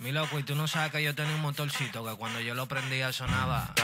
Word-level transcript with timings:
Mi 0.00 0.12
loco, 0.12 0.38
y 0.38 0.44
tú 0.44 0.54
no 0.54 0.68
sabes 0.68 0.92
que 0.92 1.02
yo 1.02 1.12
tenía 1.12 1.34
un 1.34 1.40
motorcito 1.40 2.04
que 2.04 2.14
cuando 2.14 2.40
yo 2.40 2.54
lo 2.54 2.68
prendía 2.68 3.12
sonaba. 3.12 3.74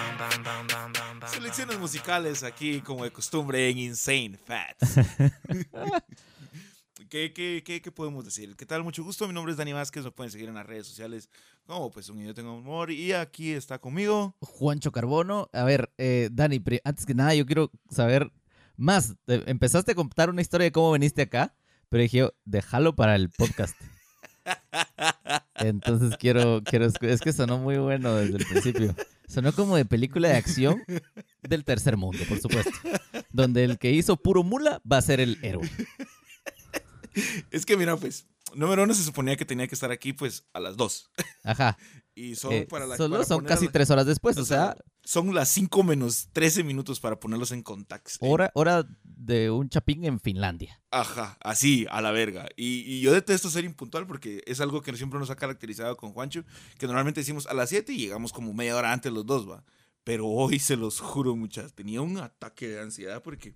Selecciones 1.27 1.77
musicales 1.81 2.45
aquí, 2.45 2.81
como 2.83 3.03
de 3.03 3.11
costumbre, 3.11 3.69
en 3.69 3.79
Insane 3.79 4.39
Fats. 4.39 4.95
¿Qué, 7.11 7.33
qué, 7.33 7.63
qué, 7.65 7.83
qué 7.83 7.91
podemos 7.91 8.25
decir? 8.25 8.55
¿Qué 8.55 8.65
tal? 8.65 8.85
Mucho 8.85 9.03
gusto. 9.03 9.27
Mi 9.27 9.35
nombre 9.35 9.51
es 9.53 9.57
Dani 9.57 9.73
Vázquez. 9.73 10.05
Me 10.05 10.13
pueden 10.13 10.31
seguir 10.31 10.49
en 10.49 10.55
las 10.55 10.67
redes 10.67 10.87
sociales 10.87 11.29
como 11.67 11.91
pues 11.91 12.09
un 12.09 12.25
yo 12.25 12.33
tengo 12.33 12.55
humor. 12.55 12.93
Y 12.93 13.13
aquí 13.13 13.53
está 13.53 13.81
conmigo. 13.81 14.37
Juancho 14.41 14.93
Carbono. 14.93 15.49
A 15.53 15.65
ver, 15.65 15.93
eh, 15.99 16.29
Dani, 16.31 16.63
antes 16.85 17.07
que 17.07 17.15
nada, 17.15 17.35
yo 17.35 17.45
quiero 17.45 17.73
saber 17.91 18.33
más. 18.77 19.17
Empezaste 19.27 19.93
a 19.93 19.95
contar 19.97 20.31
una 20.31 20.43
historia 20.43 20.67
de 20.67 20.73
cómo 20.73 20.93
viniste 20.93 21.23
acá, 21.23 21.57
pero 21.89 22.03
dije 22.03 22.29
déjalo 22.45 22.95
para 22.95 23.17
el 23.17 23.31
podcast. 23.31 23.77
Entonces 25.57 26.17
quiero, 26.19 26.63
quiero, 26.65 26.87
es 26.87 27.21
que 27.21 27.33
sonó 27.33 27.59
muy 27.59 27.79
bueno 27.79 28.15
desde 28.15 28.39
el 28.39 28.45
principio. 28.47 28.95
Sonó 29.29 29.53
como 29.53 29.77
de 29.77 29.85
película 29.85 30.29
de 30.29 30.37
acción 30.37 30.83
del 31.43 31.65
tercer 31.65 31.97
mundo, 31.97 32.19
por 32.29 32.41
supuesto. 32.41 32.73
Donde 33.31 33.65
el 33.65 33.79
que 33.79 33.91
hizo 33.93 34.17
puro 34.17 34.43
mula 34.43 34.83
va 34.91 34.99
a 34.99 35.03
ser 35.03 35.21
el 35.21 35.39
héroe. 35.43 35.71
Es 37.51 37.65
que 37.65 37.77
mira, 37.77 37.97
pues, 37.97 38.27
número 38.55 38.83
uno 38.83 38.95
se 38.95 39.05
suponía 39.05 39.37
que 39.37 39.45
tenía 39.45 39.69
que 39.69 39.75
estar 39.75 39.91
aquí 39.93 40.13
pues 40.13 40.47
a 40.53 40.61
las 40.61 40.77
dos. 40.77 41.11
Ajá. 41.45 41.79
Y 42.15 42.35
solo 42.35 42.57
Eh, 42.57 42.67
para 42.69 42.87
la 42.87 42.97
solo 42.97 43.17
para 43.17 43.25
son 43.27 43.45
casi 43.45 43.67
la- 43.67 43.73
tres 43.73 43.91
horas 43.91 44.07
después, 44.07 44.37
o 44.37 44.43
o 44.43 44.45
sea, 44.45 44.77
son 45.05 45.35
las 45.35 45.51
5 45.51 45.83
menos 45.83 46.29
13 46.33 46.65
minutos 46.65 46.99
para 46.99 47.21
ponerlos 47.21 47.53
en 47.53 47.63
contacto. 47.63 48.13
hora, 48.21 48.51
hora 48.55 48.89
de 49.03 49.51
un 49.51 49.69
chapín 49.69 50.05
en 50.05 50.19
Finlandia. 50.19 50.83
Ajá, 50.91 51.37
así, 51.41 51.87
a 51.91 52.01
la 52.01 52.11
verga. 52.11 52.49
Y, 52.57 52.81
y 52.81 53.01
yo 53.01 53.13
detesto 53.13 53.51
ser 53.51 53.65
impuntual 53.65 54.07
porque 54.07 54.43
es 54.47 54.61
algo 54.61 54.83
que 54.83 54.97
siempre 54.97 55.19
nos 55.19 55.31
ha 55.31 55.37
caracterizado 55.37 55.97
con 55.97 56.13
Juancho, 56.13 56.45
que 56.79 56.87
normalmente 56.87 57.21
decimos 57.21 57.47
a 57.47 57.55
las 57.55 57.69
7 57.69 57.93
y 57.93 57.99
llegamos 57.99 58.33
como 58.33 58.55
media 58.55 58.77
hora 58.77 58.93
antes 58.93 59.13
los 59.13 59.27
dos, 59.27 59.49
va. 59.49 59.65
Pero 60.05 60.27
hoy 60.27 60.59
se 60.59 60.77
los 60.77 61.01
juro, 61.01 61.37
muchas, 61.37 61.75
tenía 61.75 62.01
un 62.01 62.19
ataque 62.19 62.69
de 62.69 62.81
ansiedad 62.81 63.23
porque 63.23 63.55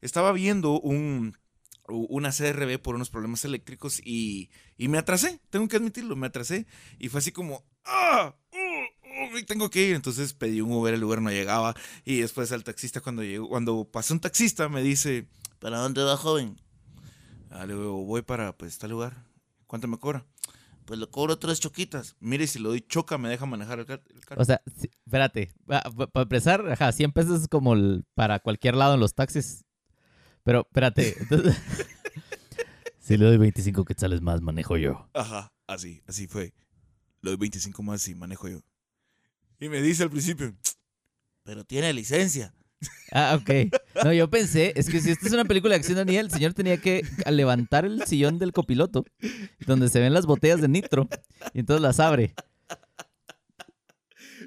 estaba 0.00 0.32
viendo 0.32 0.80
un, 0.80 1.36
una 1.88 2.30
CRB 2.30 2.78
por 2.80 2.94
unos 2.94 3.10
problemas 3.10 3.44
eléctricos 3.44 4.00
y, 4.04 4.50
y 4.76 4.88
me 4.88 4.98
atrasé, 4.98 5.40
tengo 5.50 5.68
que 5.68 5.76
admitirlo, 5.76 6.16
me 6.16 6.26
atrasé. 6.26 6.66
Y 6.98 7.08
fue 7.08 7.18
así 7.18 7.32
como, 7.32 7.64
¡ah! 7.84 8.34
Tengo 9.46 9.70
que 9.70 9.88
ir. 9.88 9.94
Entonces 9.96 10.32
pedí 10.34 10.60
un 10.60 10.72
Uber, 10.72 10.94
el 10.94 11.04
Uber 11.04 11.20
no 11.22 11.30
llegaba. 11.30 11.74
Y 12.04 12.20
después 12.20 12.52
al 12.52 12.64
taxista, 12.64 13.00
cuando 13.00 13.22
llegó, 13.22 13.48
cuando 13.48 13.84
pasó 13.90 14.14
un 14.14 14.20
taxista, 14.20 14.68
me 14.68 14.82
dice, 14.82 15.26
¿para 15.58 15.78
dónde 15.78 16.02
va, 16.02 16.16
joven? 16.16 16.56
Ah, 17.50 17.66
le 17.66 17.74
digo, 17.74 18.04
voy 18.04 18.22
para 18.22 18.56
pues, 18.56 18.78
tal 18.78 18.90
lugar. 18.90 19.24
¿Cuánto 19.66 19.86
me 19.88 19.98
cobra? 19.98 20.26
Pues 20.84 21.00
le 21.00 21.06
cobro 21.06 21.38
tres 21.38 21.60
choquitas. 21.60 22.14
Mire, 22.20 22.46
si 22.46 22.58
le 22.58 22.68
doy 22.68 22.80
choca, 22.82 23.16
me 23.16 23.28
deja 23.28 23.46
manejar 23.46 23.78
el, 23.78 23.86
car- 23.86 24.02
el 24.14 24.20
carro. 24.24 24.42
O 24.42 24.44
sea, 24.44 24.60
sí, 24.78 24.90
espérate, 25.06 25.52
para 25.66 25.82
empezar, 26.22 26.68
ajá, 26.70 26.92
100 26.92 27.12
pesos 27.12 27.42
es 27.42 27.48
como 27.48 27.72
el- 27.74 28.04
para 28.14 28.38
cualquier 28.40 28.74
lado 28.76 28.94
en 28.94 29.00
los 29.00 29.14
taxis. 29.14 29.64
Pero 30.42 30.60
espérate, 30.60 31.16
entonces, 31.20 31.56
si 32.98 33.16
le 33.16 33.24
doy 33.26 33.38
25 33.38 33.84
quetzales 33.84 34.20
más, 34.20 34.42
manejo 34.42 34.76
yo. 34.76 35.08
Ajá, 35.14 35.52
así, 35.66 36.02
así 36.06 36.26
fue. 36.26 36.52
Le 37.22 37.30
doy 37.30 37.38
25 37.38 37.82
más 37.82 38.06
y 38.08 38.14
manejo 38.14 38.48
yo. 38.48 38.60
Y 39.64 39.68
me 39.70 39.80
dice 39.80 40.02
al 40.02 40.10
principio, 40.10 40.54
pero 41.42 41.64
tiene 41.64 41.90
licencia. 41.94 42.52
Ah, 43.12 43.38
ok. 43.40 43.72
No, 44.04 44.12
yo 44.12 44.28
pensé, 44.28 44.74
es 44.76 44.90
que 44.90 45.00
si 45.00 45.10
esta 45.10 45.26
es 45.26 45.32
una 45.32 45.46
película 45.46 45.70
de 45.70 45.78
acción, 45.78 45.96
Daniel, 45.96 46.26
el 46.26 46.30
señor 46.30 46.52
tenía 46.52 46.76
que 46.76 47.00
levantar 47.30 47.86
el 47.86 48.02
sillón 48.06 48.38
del 48.38 48.52
copiloto, 48.52 49.06
donde 49.66 49.88
se 49.88 50.00
ven 50.00 50.12
las 50.12 50.26
botellas 50.26 50.60
de 50.60 50.68
nitro, 50.68 51.08
y 51.54 51.60
entonces 51.60 51.80
las 51.80 51.98
abre. 51.98 52.34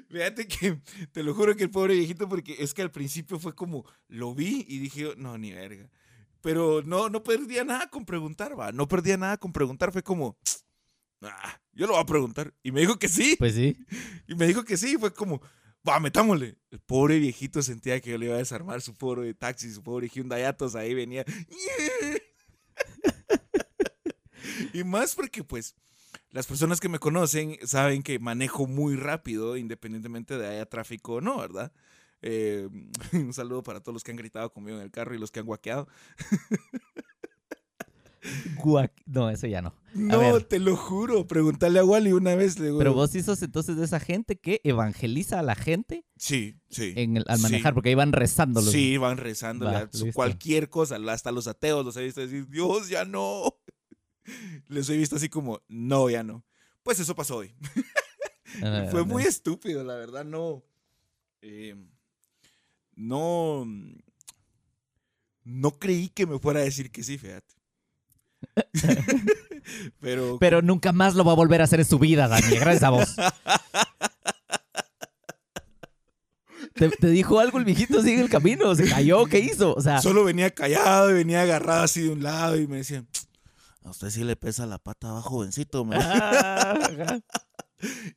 Fíjate 0.08 0.46
que 0.46 0.80
te 1.10 1.24
lo 1.24 1.34
juro 1.34 1.56
que 1.56 1.64
el 1.64 1.70
pobre 1.70 1.94
viejito, 1.94 2.28
porque 2.28 2.54
es 2.60 2.72
que 2.72 2.82
al 2.82 2.92
principio 2.92 3.40
fue 3.40 3.56
como, 3.56 3.84
lo 4.06 4.36
vi 4.36 4.64
y 4.68 4.78
dije, 4.78 5.14
no, 5.16 5.36
ni 5.36 5.50
verga. 5.50 5.90
Pero 6.42 6.82
no, 6.84 7.08
no 7.08 7.24
perdía 7.24 7.64
nada 7.64 7.90
con 7.90 8.04
preguntar, 8.04 8.56
va. 8.56 8.70
No 8.70 8.86
perdía 8.86 9.16
nada 9.16 9.36
con 9.36 9.52
preguntar. 9.52 9.90
Fue 9.90 10.04
como, 10.04 10.36
"Ah, 11.22 11.60
yo 11.78 11.86
lo 11.86 11.92
voy 11.92 12.02
a 12.02 12.06
preguntar. 12.06 12.52
Y 12.64 12.72
me 12.72 12.80
dijo 12.80 12.98
que 12.98 13.08
sí. 13.08 13.36
Pues 13.38 13.54
sí. 13.54 13.78
Y 14.26 14.34
me 14.34 14.48
dijo 14.48 14.64
que 14.64 14.76
sí. 14.76 14.98
Fue 14.98 15.14
como, 15.14 15.40
va, 15.88 16.00
metámosle. 16.00 16.58
El 16.72 16.80
pobre 16.80 17.20
viejito 17.20 17.62
sentía 17.62 18.00
que 18.00 18.10
yo 18.10 18.18
le 18.18 18.26
iba 18.26 18.34
a 18.34 18.38
desarmar 18.38 18.80
su 18.80 18.96
pobre 18.96 19.32
taxi, 19.32 19.72
su 19.72 19.84
pobre 19.84 20.08
Hyundai 20.08 20.42
Atos. 20.42 20.74
Ahí 20.74 20.92
venía. 20.92 21.24
y 24.74 24.82
más 24.82 25.14
porque, 25.14 25.44
pues, 25.44 25.76
las 26.30 26.48
personas 26.48 26.80
que 26.80 26.88
me 26.88 26.98
conocen 26.98 27.56
saben 27.64 28.02
que 28.02 28.18
manejo 28.18 28.66
muy 28.66 28.96
rápido, 28.96 29.56
independientemente 29.56 30.36
de 30.36 30.48
haya 30.48 30.66
tráfico 30.66 31.14
o 31.14 31.20
no, 31.20 31.38
¿verdad? 31.38 31.72
Eh, 32.22 32.68
un 33.12 33.32
saludo 33.32 33.62
para 33.62 33.78
todos 33.78 33.94
los 33.94 34.02
que 34.02 34.10
han 34.10 34.16
gritado 34.16 34.52
conmigo 34.52 34.78
en 34.78 34.82
el 34.82 34.90
carro 34.90 35.14
y 35.14 35.18
los 35.18 35.30
que 35.30 35.38
han 35.38 35.46
guaqueado. 35.46 35.86
Guac- 38.56 38.92
No, 39.06 39.30
eso 39.30 39.46
ya 39.46 39.62
no. 39.62 39.74
No, 39.94 40.18
ver. 40.20 40.44
te 40.44 40.58
lo 40.58 40.76
juro. 40.76 41.26
Preguntarle 41.26 41.78
a 41.80 41.84
Wally 41.84 42.12
una 42.12 42.34
vez. 42.34 42.58
Le 42.58 42.66
digo, 42.66 42.78
Pero 42.78 42.92
vos 42.94 43.10
sí 43.10 43.22
sos 43.22 43.42
entonces 43.42 43.76
de 43.76 43.84
esa 43.84 44.00
gente 44.00 44.38
que 44.38 44.60
evangeliza 44.64 45.38
a 45.38 45.42
la 45.42 45.54
gente 45.54 46.04
Sí, 46.16 46.60
sí. 46.68 46.92
en 46.96 47.16
el- 47.16 47.24
al 47.26 47.36
Sí. 47.38 47.42
manejar, 47.42 47.74
porque 47.74 47.88
ahí 47.90 47.94
van 47.94 48.12
rezando. 48.12 48.60
Sí, 48.62 48.96
van 48.96 49.16
rezando 49.16 49.64
Va, 49.66 49.88
cualquier 50.14 50.68
cosa, 50.68 50.96
hasta 51.10 51.32
los 51.32 51.46
ateos 51.48 51.84
los 51.84 51.96
he 51.96 52.04
visto 52.04 52.20
decir, 52.20 52.46
Dios, 52.48 52.88
ya 52.88 53.04
no. 53.04 53.54
Les 54.68 54.88
he 54.90 54.96
visto 54.96 55.16
así 55.16 55.28
como, 55.28 55.62
no, 55.68 56.10
ya 56.10 56.22
no. 56.22 56.44
Pues 56.82 57.00
eso 57.00 57.14
pasó 57.14 57.36
hoy. 57.38 57.54
Fue 58.90 59.04
muy 59.04 59.22
estúpido, 59.24 59.84
la 59.84 59.94
verdad, 59.94 60.24
no. 60.24 60.62
eh, 61.42 61.74
no. 62.94 63.66
No 65.44 65.70
creí 65.78 66.08
que 66.10 66.26
me 66.26 66.38
fuera 66.38 66.60
a 66.60 66.64
decir 66.64 66.90
que 66.90 67.02
sí, 67.02 67.16
fíjate. 67.16 67.54
Pero, 70.00 70.38
Pero 70.38 70.62
nunca 70.62 70.92
más 70.92 71.14
lo 71.14 71.24
va 71.24 71.32
a 71.32 71.36
volver 71.36 71.60
a 71.60 71.64
hacer 71.64 71.80
en 71.80 71.86
su 71.86 71.98
vida, 71.98 72.26
Dani. 72.28 72.56
Gracias 72.56 72.82
a 72.82 72.90
vos. 72.90 73.16
¿Te, 76.74 76.88
te 76.90 77.08
dijo 77.08 77.40
algo 77.40 77.58
el 77.58 77.64
viejito 77.64 78.00
en 78.00 78.20
el 78.20 78.30
camino? 78.30 78.74
¿Se 78.74 78.88
cayó? 78.88 79.26
¿Qué 79.26 79.40
hizo? 79.40 79.74
O 79.74 79.80
sea, 79.80 80.00
solo 80.00 80.24
venía 80.24 80.50
callado 80.50 81.10
y 81.10 81.14
venía 81.14 81.42
agarrado 81.42 81.82
así 81.82 82.02
de 82.02 82.10
un 82.10 82.22
lado 82.22 82.56
y 82.56 82.66
me 82.66 82.78
decía, 82.78 83.04
a 83.84 83.90
usted 83.90 84.10
sí 84.10 84.24
le 84.24 84.36
pesa 84.36 84.64
la 84.66 84.78
pata 84.78 85.10
abajo, 85.10 85.30
jovencito. 85.30 85.84
me 85.84 85.96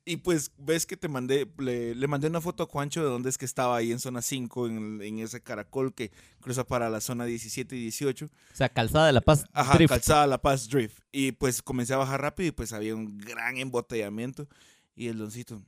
Y 0.05 0.17
pues 0.17 0.51
ves 0.57 0.85
que 0.85 0.97
te 0.97 1.07
mandé, 1.07 1.51
le, 1.59 1.93
le 1.93 2.07
mandé 2.07 2.27
una 2.27 2.41
foto 2.41 2.63
a 2.63 2.65
Juancho 2.65 3.03
de 3.03 3.09
dónde 3.09 3.29
es 3.29 3.37
que 3.37 3.45
estaba 3.45 3.77
ahí 3.77 3.91
en 3.91 3.99
zona 3.99 4.21
5, 4.21 4.67
en, 4.67 5.01
en 5.01 5.19
ese 5.19 5.41
caracol 5.41 5.93
que 5.93 6.11
cruza 6.39 6.65
para 6.65 6.89
la 6.89 7.01
zona 7.01 7.25
17 7.25 7.75
y 7.75 7.81
18. 7.81 8.25
o 8.25 8.29
sea, 8.55 8.69
calzada 8.69 9.07
de 9.07 9.13
la 9.13 9.21
paz. 9.21 9.45
Ajá, 9.53 9.75
Drift. 9.75 9.91
calzada 9.91 10.27
La 10.27 10.41
Paz 10.41 10.67
Drift. 10.67 10.99
Y 11.11 11.33
pues 11.33 11.61
comencé 11.61 11.93
a 11.93 11.97
bajar 11.97 12.21
rápido 12.21 12.49
y 12.49 12.51
pues 12.51 12.73
había 12.73 12.95
un 12.95 13.17
gran 13.17 13.57
embotellamiento. 13.57 14.47
Y 14.95 15.07
el 15.07 15.17
doncito, 15.17 15.61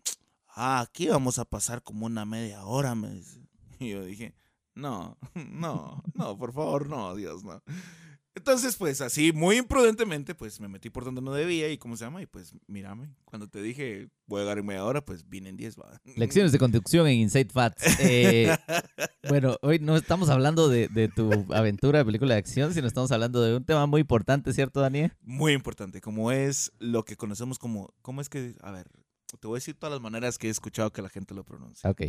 ah, 0.47 0.81
aquí 0.81 1.07
vamos 1.07 1.39
a 1.39 1.45
pasar 1.45 1.83
como 1.83 2.05
una 2.05 2.25
media 2.25 2.63
hora, 2.65 2.95
me 2.95 3.11
dice. 3.11 3.41
Y 3.79 3.89
yo 3.89 4.03
dije, 4.03 4.33
no, 4.75 5.17
no, 5.35 6.03
no, 6.13 6.37
por 6.37 6.53
favor, 6.53 6.89
no, 6.89 7.15
Dios, 7.15 7.43
no. 7.43 7.61
Entonces, 8.35 8.75
pues 8.75 8.99
así, 9.01 9.31
muy 9.31 9.57
imprudentemente, 9.57 10.33
pues 10.33 10.59
me 10.59 10.67
metí 10.67 10.89
por 10.89 11.05
donde 11.05 11.21
no 11.21 11.33
debía 11.33 11.69
y 11.71 11.77
cómo 11.77 11.95
se 11.95 12.05
llama. 12.05 12.21
Y 12.21 12.25
pues 12.25 12.53
mírame, 12.67 13.09
cuando 13.25 13.47
te 13.47 13.61
dije 13.61 14.09
voy 14.25 14.41
a 14.41 14.44
llegar 14.44 14.63
media 14.63 14.83
hora, 14.83 15.05
pues 15.05 15.29
vine 15.29 15.49
en 15.49 15.57
10, 15.57 15.77
va. 15.77 16.01
Lecciones 16.16 16.51
de 16.51 16.59
conducción 16.59 17.07
en 17.07 17.19
Inside 17.19 17.49
Fats. 17.51 17.99
Eh, 17.99 18.55
bueno, 19.29 19.57
hoy 19.61 19.79
no 19.79 19.95
estamos 19.95 20.29
hablando 20.29 20.67
de, 20.67 20.88
de 20.88 21.09
tu 21.09 21.31
aventura 21.53 21.99
de 21.99 22.05
película 22.05 22.33
de 22.33 22.39
acción, 22.39 22.73
sino 22.73 22.88
estamos 22.88 23.11
hablando 23.11 23.41
de 23.41 23.55
un 23.55 23.66
tema 23.66 23.85
muy 23.85 24.01
importante, 24.01 24.51
¿cierto, 24.53 24.81
Daniel? 24.81 25.13
Muy 25.21 25.53
importante, 25.53 26.01
como 26.01 26.31
es 26.31 26.71
lo 26.79 27.05
que 27.05 27.15
conocemos 27.15 27.59
como, 27.59 27.94
¿cómo 28.01 28.21
es 28.21 28.29
que, 28.29 28.55
a 28.61 28.71
ver, 28.71 28.88
te 29.39 29.47
voy 29.47 29.56
a 29.56 29.57
decir 29.57 29.75
todas 29.75 29.94
las 29.94 30.01
maneras 30.01 30.38
que 30.38 30.47
he 30.47 30.51
escuchado 30.51 30.91
que 30.91 31.01
la 31.01 31.09
gente 31.09 31.33
lo 31.33 31.44
pronuncia. 31.44 31.89
Ok. 31.89 32.01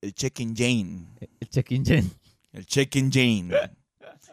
El 0.00 0.14
check 0.14 0.36
Jane. 0.36 1.08
El 1.40 1.48
check-in 1.48 1.84
Jane. 1.84 2.10
El 2.52 2.66
check 2.66 2.92
Jane. 3.10 3.54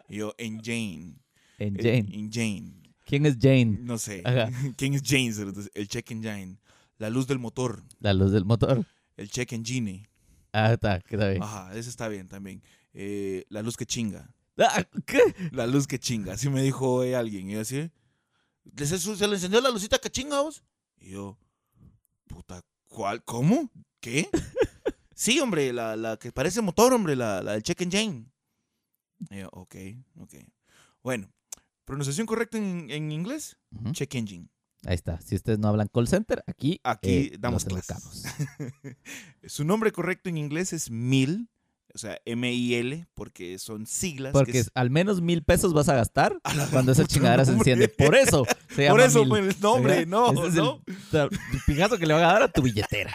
Y 0.08 0.16
yo, 0.16 0.34
en 0.38 0.58
Jane. 0.62 1.14
En 1.58 1.76
El- 1.76 1.82
Jane. 1.82 2.06
En 2.18 2.32
Jane. 2.32 2.82
¿Quién 3.06 3.26
es 3.26 3.36
Jane? 3.40 3.78
No 3.80 3.98
sé. 3.98 4.22
Ajá. 4.24 4.50
¿Quién 4.76 4.94
es 4.94 5.02
Jane? 5.04 5.34
El 5.74 5.88
check 5.88 6.08
Jane. 6.22 6.58
La 6.98 7.10
luz 7.10 7.26
del 7.26 7.38
motor. 7.38 7.82
La 8.00 8.14
luz 8.14 8.32
del 8.32 8.44
motor. 8.44 8.86
El 9.16 9.30
check 9.30 9.52
engine. 9.52 10.08
Ah, 10.52 10.72
está, 10.72 11.00
queda 11.00 11.28
bien. 11.28 11.42
Ajá, 11.42 11.76
ese 11.76 11.90
está 11.90 12.08
bien 12.08 12.28
también. 12.28 12.62
Eh, 12.92 13.44
la 13.48 13.62
luz 13.62 13.76
que 13.76 13.84
chinga. 13.86 14.32
Ah, 14.56 14.84
¿Qué? 15.04 15.20
La 15.50 15.66
luz 15.66 15.86
que 15.88 15.98
chinga. 15.98 16.34
Así 16.34 16.48
me 16.48 16.62
dijo 16.62 17.02
eh, 17.02 17.16
alguien. 17.16 17.50
Y 17.50 17.54
yo 17.54 17.60
así, 17.60 17.90
¿les 18.76 18.92
es- 18.92 19.02
¿se 19.02 19.26
le 19.28 19.34
encendió 19.34 19.60
la 19.60 19.70
lucita 19.70 19.98
que 19.98 20.10
chinga 20.10 20.40
vos? 20.42 20.62
Y 21.00 21.10
yo, 21.10 21.36
puta, 22.28 22.62
¿cuál? 22.86 23.22
¿Cómo? 23.24 23.70
¿Qué? 24.00 24.28
sí, 25.14 25.40
hombre, 25.40 25.72
la, 25.72 25.96
la 25.96 26.16
que 26.16 26.30
parece 26.32 26.62
motor, 26.62 26.92
hombre, 26.92 27.16
la, 27.16 27.42
la 27.42 27.52
del 27.52 27.62
check 27.64 27.80
engine. 27.82 28.26
Y 29.30 29.38
yo, 29.40 29.48
ok, 29.52 29.74
ok. 30.20 30.34
Bueno, 31.02 31.30
pronunciación 31.84 32.26
correcta 32.26 32.58
en, 32.58 32.90
en 32.90 33.12
inglés, 33.12 33.56
check 33.92 34.14
engine. 34.14 34.48
Ahí 34.86 34.94
está. 34.94 35.20
Si 35.22 35.34
ustedes 35.34 35.58
no 35.58 35.68
hablan 35.68 35.88
call 35.88 36.08
center, 36.08 36.44
aquí, 36.46 36.78
Aquí 36.84 37.10
eh, 37.10 37.36
damos 37.38 37.64
clases. 37.64 38.24
Su 39.46 39.64
nombre 39.64 39.92
correcto 39.92 40.28
en 40.28 40.36
inglés 40.38 40.72
es 40.74 40.90
MIL, 40.90 41.48
o 41.94 41.98
sea, 41.98 42.18
M-I-L, 42.24 43.06
porque 43.14 43.58
son 43.58 43.86
siglas. 43.86 44.32
que 44.32 44.38
Porque 44.38 44.58
es- 44.58 44.70
al 44.74 44.90
menos 44.90 45.20
mil 45.22 45.42
pesos 45.42 45.72
vas 45.72 45.88
a 45.88 45.94
gastar 45.94 46.38
A 46.44 46.66
cuando 46.70 46.92
esa 46.92 47.04
chingadera 47.06 47.44
se 47.44 47.52
enciende. 47.52 47.88
Por 47.88 48.14
eso 48.14 48.44
se 48.68 48.88
Por 48.88 49.00
llama 49.00 49.04
eso, 49.04 49.24
mil. 49.24 49.56
no, 49.60 49.72
hombre, 49.72 49.94
Ajá. 49.98 50.04
no, 50.06 50.32
Ese 50.32 50.48
es 50.48 50.54
no. 50.54 50.82
el, 51.12 51.30
el 51.68 51.98
que 51.98 52.06
le 52.06 52.14
van 52.14 52.24
a 52.24 52.32
dar 52.32 52.42
a 52.42 52.48
tu 52.52 52.62
billetera. 52.62 53.14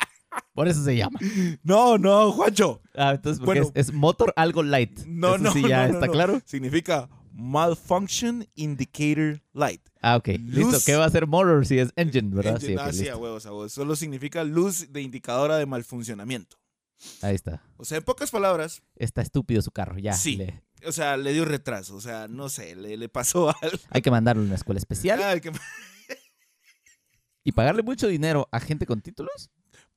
Por 0.53 0.67
eso 0.67 0.83
se 0.83 0.95
llama. 0.97 1.19
No, 1.63 1.97
no, 1.97 2.31
Juancho. 2.31 2.81
Ah, 2.95 3.11
entonces, 3.15 3.39
porque 3.43 3.61
Bueno. 3.61 3.71
es, 3.75 3.87
es 3.89 3.93
motor 3.93 4.33
algo 4.35 4.63
light. 4.63 4.99
No, 5.05 5.35
Eso 5.35 5.43
no, 5.45 5.51
sí 5.53 5.61
ya 5.67 5.83
no, 5.83 5.87
no, 5.89 5.93
está 5.95 6.05
no. 6.07 6.11
claro. 6.11 6.41
Significa 6.45 7.09
Malfunction 7.31 8.45
Indicator 8.55 9.41
Light. 9.53 9.81
Ah, 10.01 10.17
ok. 10.17 10.27
Listo. 10.27 10.71
Luz- 10.71 10.85
¿Qué 10.85 10.95
va 10.95 11.05
a 11.05 11.09
ser 11.09 11.27
motor 11.27 11.65
si 11.65 11.79
es 11.79 11.91
engine, 11.95 12.35
verdad? 12.35 12.55
Engine- 12.55 12.67
sí, 12.67 12.75
ah, 12.79 12.91
sí, 12.91 12.99
listo. 12.99 13.13
a 13.13 13.17
huevos, 13.17 13.45
a 13.45 13.51
huevos. 13.51 13.71
Solo 13.71 13.95
significa 13.95 14.43
luz 14.43 14.91
de 14.91 15.01
indicadora 15.01 15.57
de 15.57 15.65
malfuncionamiento. 15.65 16.57
Ahí 17.21 17.35
está. 17.35 17.63
O 17.77 17.85
sea, 17.85 17.97
en 17.99 18.03
pocas 18.03 18.29
palabras, 18.31 18.81
Está 18.95 19.21
estúpido 19.21 19.61
su 19.61 19.71
carro, 19.71 19.97
ya. 19.99 20.13
Sí. 20.13 20.35
le- 20.35 20.61
o 20.85 20.91
sea, 20.91 21.15
le 21.17 21.31
dio 21.33 21.45
retraso. 21.45 21.95
O 21.95 22.01
sea, 22.01 22.27
no 22.27 22.49
sé, 22.49 22.75
le, 22.75 22.97
le 22.97 23.07
pasó 23.09 23.49
algo. 23.61 23.77
hay 23.89 24.01
que 24.01 24.11
mandarlo 24.11 24.41
a 24.41 24.45
una 24.45 24.55
escuela 24.55 24.79
especial 24.79 25.39
que- 25.41 25.51
y 27.43 27.51
pagarle 27.53 27.83
mucho 27.83 28.07
dinero 28.07 28.47
a 28.51 28.59
gente 28.59 28.85
con 28.85 29.01
títulos. 29.01 29.49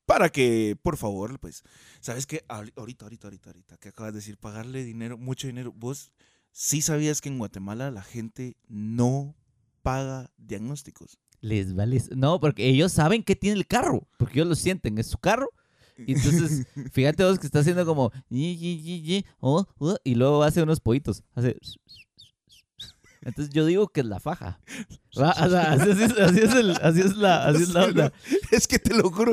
Para 0.07 0.29
que, 0.31 0.77
por 0.83 0.97
favor, 0.97 1.39
pues, 1.39 1.63
¿sabes 2.01 2.27
qué? 2.27 2.45
Ahori- 2.49 2.73
Ahorita, 2.77 3.05
ahorita, 3.07 3.27
ahorita, 3.29 3.51
ahorita, 3.51 3.77
que 3.79 3.89
acabas 3.89 4.13
de 4.13 4.19
decir, 4.19 4.37
pagarle 4.37 4.85
dinero, 4.85 5.17
mucho 5.17 5.47
dinero. 5.47 5.73
¿Vos 5.73 6.13
sí 6.51 6.83
sabías 6.83 7.21
que 7.21 7.29
en 7.29 7.39
Guatemala 7.39 7.91
la 7.91 8.03
gente 8.03 8.57
no 8.69 9.37
paga 9.83 10.31
diagnósticos? 10.37 11.19
Les 11.41 11.75
vale. 11.75 12.03
No, 12.17 12.39
porque 12.41 12.69
ellos 12.69 12.93
saben 12.93 13.23
que 13.23 13.37
tiene 13.37 13.57
el 13.59 13.67
carro. 13.67 14.07
Porque 14.19 14.35
ellos 14.41 14.49
lo 14.49 14.55
sienten. 14.55 14.99
Es 14.99 15.07
su 15.09 15.19
carro. 15.19 15.49
Y 16.07 16.15
entonces, 16.15 16.67
fíjate 16.91 17.23
vos 17.23 17.39
que 17.39 17.47
está 17.47 17.59
haciendo 17.61 17.85
como. 17.85 18.11
oh, 19.41 19.67
oh, 19.79 19.97
y 20.03 20.15
luego 20.15 20.43
hace 20.43 20.63
unos 20.63 20.81
pollitos. 20.81 21.23
Hace. 21.35 21.57
Entonces 23.23 23.53
yo 23.55 23.65
digo 23.67 23.89
que 23.89 24.01
es 24.01 24.07
la 24.07 24.21
faja. 24.21 24.61
Va, 25.21 25.31
o 25.31 25.49
sea, 25.51 25.73
así, 25.73 25.91
es, 25.91 26.13
así 26.19 26.41
es 26.41 26.55
el- 26.55 26.71
así 26.83 27.01
es 27.01 27.17
la, 27.17 27.47
así 27.47 27.63
es 27.63 27.69
la 27.71 27.85
onda. 27.85 28.13
Es 28.51 28.67
que 28.67 28.79
te 28.79 28.95
lo 28.95 29.11
juro. 29.11 29.33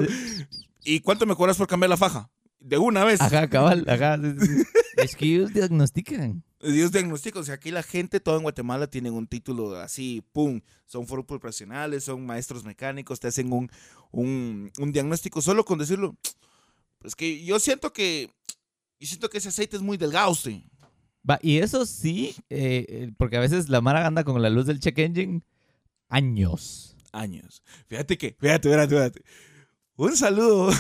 ¿Y 0.84 1.00
cuánto 1.02 1.26
me 1.26 1.36
cobras 1.36 1.58
por 1.58 1.68
cambiar 1.68 1.90
la 1.90 1.98
faja? 1.98 2.30
De 2.60 2.78
una 2.78 3.04
vez. 3.06 3.22
Ajá, 3.22 3.48
cabal, 3.50 3.86
ajá. 3.88 4.18
sí, 4.18 4.34
sí, 4.40 4.48
sí. 4.58 4.64
Es 4.98 5.16
que 5.16 5.26
ellos 5.26 5.54
diagnostican. 5.54 6.44
Dios 6.62 6.92
diagnóstico. 6.92 7.40
O 7.40 7.44
sea, 7.44 7.56
aquí 7.56 7.72
la 7.72 7.84
gente, 7.84 8.20
toda 8.20 8.36
en 8.36 8.44
Guatemala, 8.44 8.88
tienen 8.88 9.14
un 9.14 9.28
título 9.28 9.78
así, 9.78 10.22
pum. 10.34 10.60
Son 10.86 11.08
foros 11.08 11.26
profesionales, 11.26 12.04
son 12.04 12.26
maestros 12.26 12.66
mecánicos, 12.66 13.20
te 13.22 13.30
hacen 13.30 13.54
un, 13.54 13.72
un, 14.12 14.70
un 14.78 14.92
diagnóstico 14.92 15.42
solo 15.42 15.64
con 15.64 15.80
decirlo. 15.80 16.18
Pues 17.00 17.16
que 17.16 17.44
yo 17.46 17.60
siento 17.60 17.94
que. 17.94 18.30
Yo 19.00 19.08
siento 19.08 19.30
que 19.30 19.38
ese 19.38 19.48
aceite 19.48 19.78
es 19.78 19.82
muy 19.82 19.96
delgado, 19.96 20.32
usted. 20.32 20.58
Va, 21.30 21.38
y 21.42 21.58
eso 21.60 21.86
sí, 21.86 22.36
eh, 22.50 22.86
eh, 22.90 23.12
porque 23.18 23.38
a 23.38 23.40
veces 23.42 23.70
la 23.70 23.82
Mara 23.82 24.08
anda 24.08 24.24
con 24.24 24.42
la 24.42 24.50
luz 24.50 24.66
del 24.66 24.80
check 24.80 24.98
engine 25.00 25.42
años. 26.08 26.96
Años. 27.12 27.62
Fíjate 27.88 28.18
que, 28.18 28.36
fíjate, 28.40 28.70
fíjate, 28.70 28.96
fíjate. 28.96 29.22
Un 29.96 30.16
saludo 30.16 30.68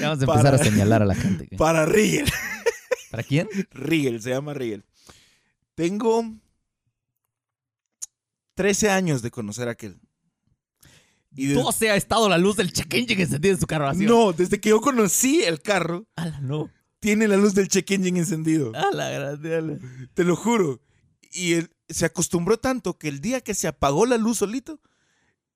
Vamos 0.00 0.18
a 0.18 0.24
empezar 0.24 0.26
Para- 0.42 0.56
a 0.56 0.58
señalar 0.58 1.02
a 1.02 1.06
la 1.06 1.14
gente. 1.14 1.48
para 1.56 1.86
Rigel. 1.86 2.26
¿Para 3.10 3.22
quién? 3.22 3.48
Rigel, 3.70 4.20
se 4.20 4.30
llama 4.30 4.52
Rigel. 4.54 4.84
Tengo 5.74 6.24
13 8.54 8.90
años 8.90 9.22
de 9.22 9.30
conocer 9.30 9.68
a 9.68 9.72
aquel. 9.72 9.98
Y 11.34 11.46
de- 11.46 11.54
12 11.54 11.90
ha 11.90 11.96
estado 11.96 12.28
la 12.28 12.38
luz 12.38 12.56
del 12.56 12.72
check 12.72 12.92
engine 12.94 13.22
encendida 13.22 13.52
en 13.54 13.60
su 13.60 13.66
carro. 13.66 13.88
así. 13.88 14.04
no, 14.04 14.32
desde 14.32 14.60
que 14.60 14.70
yo 14.70 14.80
conocí 14.80 15.42
el 15.44 15.62
carro, 15.62 16.06
Ala, 16.16 16.40
no. 16.40 16.68
Tiene 17.00 17.26
la 17.26 17.36
luz 17.36 17.54
del 17.54 17.68
check 17.68 17.90
engine 17.90 18.18
encendido. 18.18 18.72
A 18.74 18.94
la 18.94 19.10
grande. 19.10 19.78
Te 20.14 20.24
lo 20.24 20.36
juro. 20.36 20.80
Y 21.32 21.54
él 21.54 21.70
se 21.88 22.04
acostumbró 22.04 22.58
tanto 22.58 22.98
que 22.98 23.08
el 23.08 23.20
día 23.20 23.40
que 23.40 23.54
se 23.54 23.66
apagó 23.66 24.06
la 24.06 24.16
luz 24.16 24.38
solito, 24.38 24.80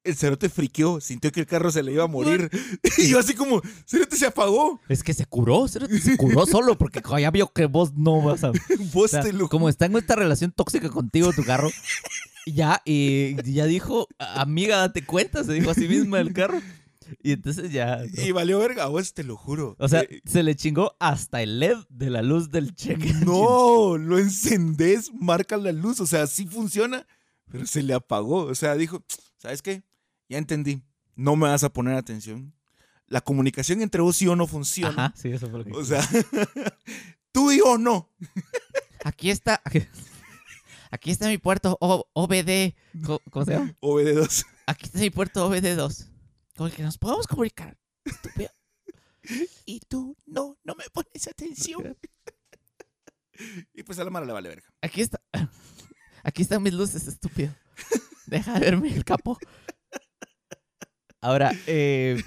el 0.02 0.16
cerote 0.16 0.48
friqueó, 0.48 1.00
sintió 1.00 1.32
que 1.32 1.40
el 1.40 1.46
carro 1.46 1.70
se 1.70 1.82
le 1.82 1.92
iba 1.92 2.04
a 2.04 2.08
morir. 2.08 2.50
Y 2.98 3.08
yo 3.08 3.18
así 3.18 3.34
como, 3.34 3.62
cerote 3.86 4.16
se 4.16 4.26
apagó. 4.26 4.80
Es 4.88 5.02
que 5.02 5.14
se 5.14 5.26
curó, 5.26 5.66
cerote, 5.68 5.98
se 5.98 6.16
curó 6.16 6.46
solo 6.46 6.76
porque 6.78 7.02
ya 7.20 7.30
vio 7.30 7.52
que 7.52 7.66
vos 7.66 7.94
no 7.94 8.22
vas 8.22 8.44
a... 8.44 8.50
Vos 8.92 9.04
o 9.04 9.08
sea, 9.08 9.22
te 9.22 9.32
lo 9.32 9.48
como 9.48 9.68
está 9.68 9.86
en 9.86 9.96
esta 9.96 10.16
relación 10.16 10.52
tóxica 10.52 10.88
contigo, 10.88 11.32
tu 11.32 11.44
carro, 11.44 11.70
ya, 12.46 12.82
y 12.84 13.34
ya 13.52 13.66
dijo, 13.66 14.06
amiga, 14.18 14.78
date 14.78 15.04
cuenta, 15.04 15.44
se 15.44 15.52
dijo 15.52 15.70
a 15.70 15.74
sí 15.74 15.88
misma 15.88 16.20
el 16.20 16.32
carro. 16.32 16.60
Y 17.22 17.32
entonces 17.32 17.70
ya... 17.72 17.98
no. 17.98 18.22
Y 18.22 18.32
valió 18.32 18.58
verga, 18.58 18.86
vos 18.86 19.12
te 19.14 19.24
lo 19.24 19.36
juro. 19.36 19.76
O 19.78 19.88
sea, 19.88 20.00
Eh, 20.02 20.20
se 20.24 20.42
le 20.42 20.54
chingó 20.56 20.96
hasta 21.00 21.42
el 21.42 21.58
LED 21.60 21.76
de 21.88 22.10
la 22.10 22.22
luz 22.22 22.50
del 22.50 22.74
check 22.74 23.02
engine. 23.02 23.20
no, 23.26 23.96
lo 23.98 24.18
encendés, 24.18 25.12
marca 25.12 25.56
la 25.56 25.72
luz, 25.72 26.00
o 26.00 26.06
sea, 26.06 26.26
sí 26.26 26.46
funciona, 26.46 27.06
pero 27.50 27.66
se 27.66 27.82
le 27.82 27.94
apagó. 27.94 28.44
O 28.44 28.54
sea, 28.54 28.74
dijo, 28.76 29.04
¿sabes 29.38 29.62
qué? 29.62 29.82
Ya 30.28 30.38
entendí, 30.38 30.82
no 31.16 31.36
me 31.36 31.48
vas 31.48 31.64
a 31.64 31.72
poner 31.72 31.94
atención. 31.96 32.54
La 33.06 33.20
comunicación 33.20 33.82
entre 33.82 34.00
vos 34.00 34.20
y 34.22 34.24
yo 34.24 34.34
no 34.36 34.46
funciona. 34.46 35.06
Ajá, 35.06 35.14
sí, 35.16 35.28
eso 35.28 35.48
fue 35.50 35.58
lo 35.60 35.64
que... 35.66 35.72
O 35.72 35.84
sea, 35.84 36.00
tú 37.32 37.52
y 37.52 37.58
yo 37.58 37.76
no. 37.78 38.10
Aquí 39.04 39.30
está... 39.30 39.60
Aquí 40.90 41.10
está 41.10 41.28
mi 41.28 41.38
puerto 41.38 41.76
O- 41.80 42.06
OBD. 42.12 42.74
¿Cómo, 43.04 43.20
cómo 43.30 43.44
se 43.44 43.52
llama? 43.52 43.74
OBD2. 43.80 44.46
Aquí 44.66 44.86
está 44.86 44.98
mi 45.00 45.10
puerto 45.10 45.50
OBD2. 45.50 46.06
Con 46.56 46.68
el 46.68 46.72
que 46.72 46.82
nos 46.82 46.98
podemos 46.98 47.26
comunicar. 47.26 47.76
Estúpido. 48.04 48.50
Y 49.64 49.80
tú 49.80 50.14
no, 50.26 50.58
no 50.64 50.74
me 50.74 50.84
pones 50.92 51.26
atención. 51.28 51.96
Y 53.72 53.82
pues 53.82 53.98
a 53.98 54.04
la 54.04 54.10
mala 54.10 54.26
le 54.26 54.32
vale 54.32 54.48
verga. 54.48 54.68
Aquí 54.80 55.00
está. 55.00 55.20
Aquí 56.22 56.42
están 56.42 56.62
mis 56.62 56.72
luces, 56.74 57.08
estúpido. 57.08 57.52
Deja 58.26 58.54
de 58.54 58.60
verme 58.60 58.94
el 58.94 59.04
capo. 59.04 59.36
Ahora, 61.20 61.52
eh, 61.66 62.22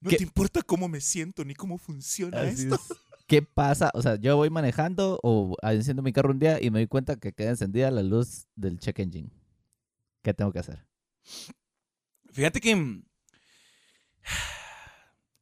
No 0.00 0.10
¿Qué? 0.10 0.16
te 0.16 0.22
importa 0.24 0.62
cómo 0.62 0.88
me 0.88 1.00
siento 1.00 1.44
ni 1.44 1.54
cómo 1.54 1.78
funciona 1.78 2.40
así 2.40 2.64
esto. 2.64 2.74
es. 2.74 2.98
¿qué 3.28 3.42
pasa? 3.42 3.90
O 3.94 4.02
sea, 4.02 4.16
yo 4.16 4.36
voy 4.36 4.50
manejando 4.50 5.20
o 5.22 5.56
enciendo 5.62 6.02
mi 6.02 6.12
carro 6.12 6.30
un 6.32 6.38
día 6.40 6.60
y 6.60 6.70
me 6.70 6.80
doy 6.80 6.88
cuenta 6.88 7.16
que 7.16 7.32
queda 7.32 7.50
encendida 7.50 7.90
la 7.90 8.02
luz 8.02 8.48
del 8.56 8.78
check 8.80 8.98
engine. 8.98 9.30
¿Qué 10.22 10.34
tengo 10.34 10.52
que 10.52 10.58
hacer? 10.58 10.84
Fíjate 12.32 12.60
que. 12.60 13.02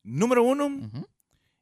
Número 0.02 0.42
uno, 0.42 0.70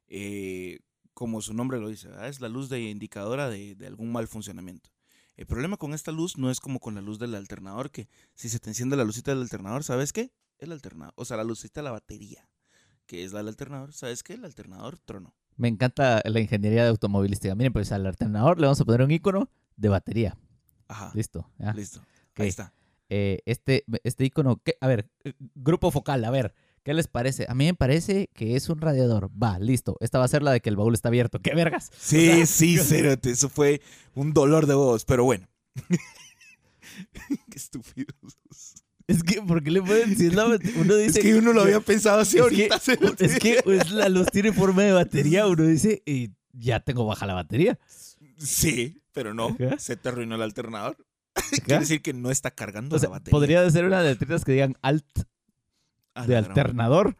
eh, 0.07 0.79
como 1.13 1.41
su 1.41 1.53
nombre 1.53 1.79
lo 1.79 1.89
dice, 1.89 2.07
¿verdad? 2.07 2.29
es 2.29 2.39
la 2.41 2.49
luz 2.49 2.69
de 2.69 2.81
indicadora 2.81 3.49
de, 3.49 3.75
de 3.75 3.87
algún 3.87 4.11
mal 4.11 4.27
funcionamiento. 4.27 4.89
El 5.35 5.45
problema 5.45 5.77
con 5.77 5.93
esta 5.93 6.11
luz 6.11 6.37
no 6.37 6.49
es 6.51 6.59
como 6.59 6.79
con 6.79 6.95
la 6.95 7.01
luz 7.01 7.17
del 7.19 7.35
alternador, 7.35 7.91
que 7.91 8.09
si 8.35 8.49
se 8.49 8.59
te 8.59 8.69
enciende 8.69 8.97
la 8.97 9.03
lucita 9.05 9.31
del 9.31 9.41
alternador, 9.41 9.83
¿sabes 9.83 10.11
qué? 10.11 10.31
El 10.57 10.71
alternador, 10.73 11.13
o 11.15 11.23
sea, 11.25 11.37
la 11.37 11.43
lucita 11.45 11.79
de 11.79 11.85
la 11.85 11.91
batería, 11.91 12.49
que 13.05 13.23
es 13.23 13.31
la 13.31 13.39
del 13.39 13.47
alternador, 13.49 13.93
¿sabes 13.93 14.23
qué? 14.23 14.33
El 14.33 14.43
alternador 14.45 14.99
tronó. 14.99 15.33
Me 15.55 15.67
encanta 15.69 16.21
la 16.25 16.39
ingeniería 16.39 16.83
de 16.83 16.89
automovilística. 16.89 17.55
Miren, 17.55 17.73
pues 17.73 17.91
al 17.91 18.05
alternador 18.05 18.59
le 18.59 18.67
vamos 18.67 18.79
a 18.81 18.85
poner 18.85 19.01
un 19.01 19.11
icono 19.11 19.49
de 19.77 19.89
batería. 19.89 20.37
Ajá, 20.87 21.11
Listo. 21.13 21.49
ya. 21.57 21.73
listo. 21.73 22.01
Ahí 22.35 22.47
está. 22.47 22.73
eh, 23.09 23.39
este, 23.45 23.83
este 24.03 24.25
icono, 24.25 24.61
¿qué? 24.63 24.75
a 24.81 24.87
ver, 24.87 25.09
eh, 25.23 25.33
grupo 25.55 25.91
focal, 25.91 26.23
a 26.25 26.31
ver, 26.31 26.53
¿qué 26.89 26.95
les 26.95 27.07
parece? 27.07 27.45
A 27.47 27.53
mí 27.53 27.65
me 27.65 27.75
parece 27.75 28.31
que 28.33 28.55
es 28.55 28.67
un 28.67 28.81
radiador. 28.81 29.29
Va, 29.31 29.59
listo. 29.59 29.95
Esta 29.99 30.17
va 30.17 30.25
a 30.25 30.27
ser 30.27 30.41
la 30.41 30.51
de 30.51 30.59
que 30.59 30.69
el 30.69 30.75
baúl 30.75 30.95
está 30.95 31.09
abierto. 31.09 31.39
¡Qué 31.39 31.53
vergas! 31.53 31.91
Sí, 31.95 32.29
O 32.29 32.35
sea, 32.37 32.45
sí, 32.47 32.77
cérate, 32.79 33.29
eso 33.29 33.47
fue 33.47 33.79
un 34.15 34.33
dolor 34.33 34.65
de 34.65 34.73
voz, 34.73 35.05
pero 35.05 35.23
bueno. 35.23 35.47
Qué 37.51 37.57
estúpidos. 37.57 38.15
Es 39.05 39.21
que, 39.21 39.39
¿por 39.43 39.61
qué 39.63 39.69
le 39.69 39.83
pueden 39.83 40.09
decir 40.09 40.33
la 40.33 40.45
Uno 40.47 40.95
Es 40.95 41.13
dice. 41.13 41.19
que 41.21 41.35
uno 41.35 41.53
lo 41.53 41.61
había 41.61 41.79
pensado 41.79 42.21
así 42.21 42.37
es 42.37 42.41
ahorita. 42.43 42.79
que, 42.79 43.25
es 43.25 43.39
que 43.39 43.61
pues, 43.63 43.91
la 43.91 44.09
luz 44.09 44.25
tiene 44.31 44.51
forma 44.51 44.81
de 44.81 44.91
batería. 44.93 45.45
Uno 45.45 45.65
dice, 45.65 46.01
y 46.07 46.31
ya 46.53 46.79
tengo 46.79 47.05
baja 47.05 47.27
la 47.27 47.35
batería. 47.35 47.77
Sí, 48.39 48.99
pero 49.13 49.35
no. 49.35 49.49
Ajá. 49.49 49.77
Se 49.77 49.95
te 49.95 50.09
arruinó 50.09 50.35
el 50.35 50.41
alternador. 50.41 50.97
Ajá. 51.35 51.47
Quiere 51.63 51.79
decir 51.81 52.01
que 52.01 52.13
no 52.13 52.31
está 52.31 52.49
cargando 52.49 52.95
O 52.95 52.99
sea, 52.99 53.09
la 53.09 53.17
batería. 53.19 53.31
podría 53.31 53.69
ser 53.69 53.85
una 53.85 54.01
de 54.01 54.09
letras 54.15 54.43
que 54.43 54.53
digan 54.53 54.75
alt 54.81 55.05
A 56.21 56.25
de 56.27 56.37
alternador 56.37 57.15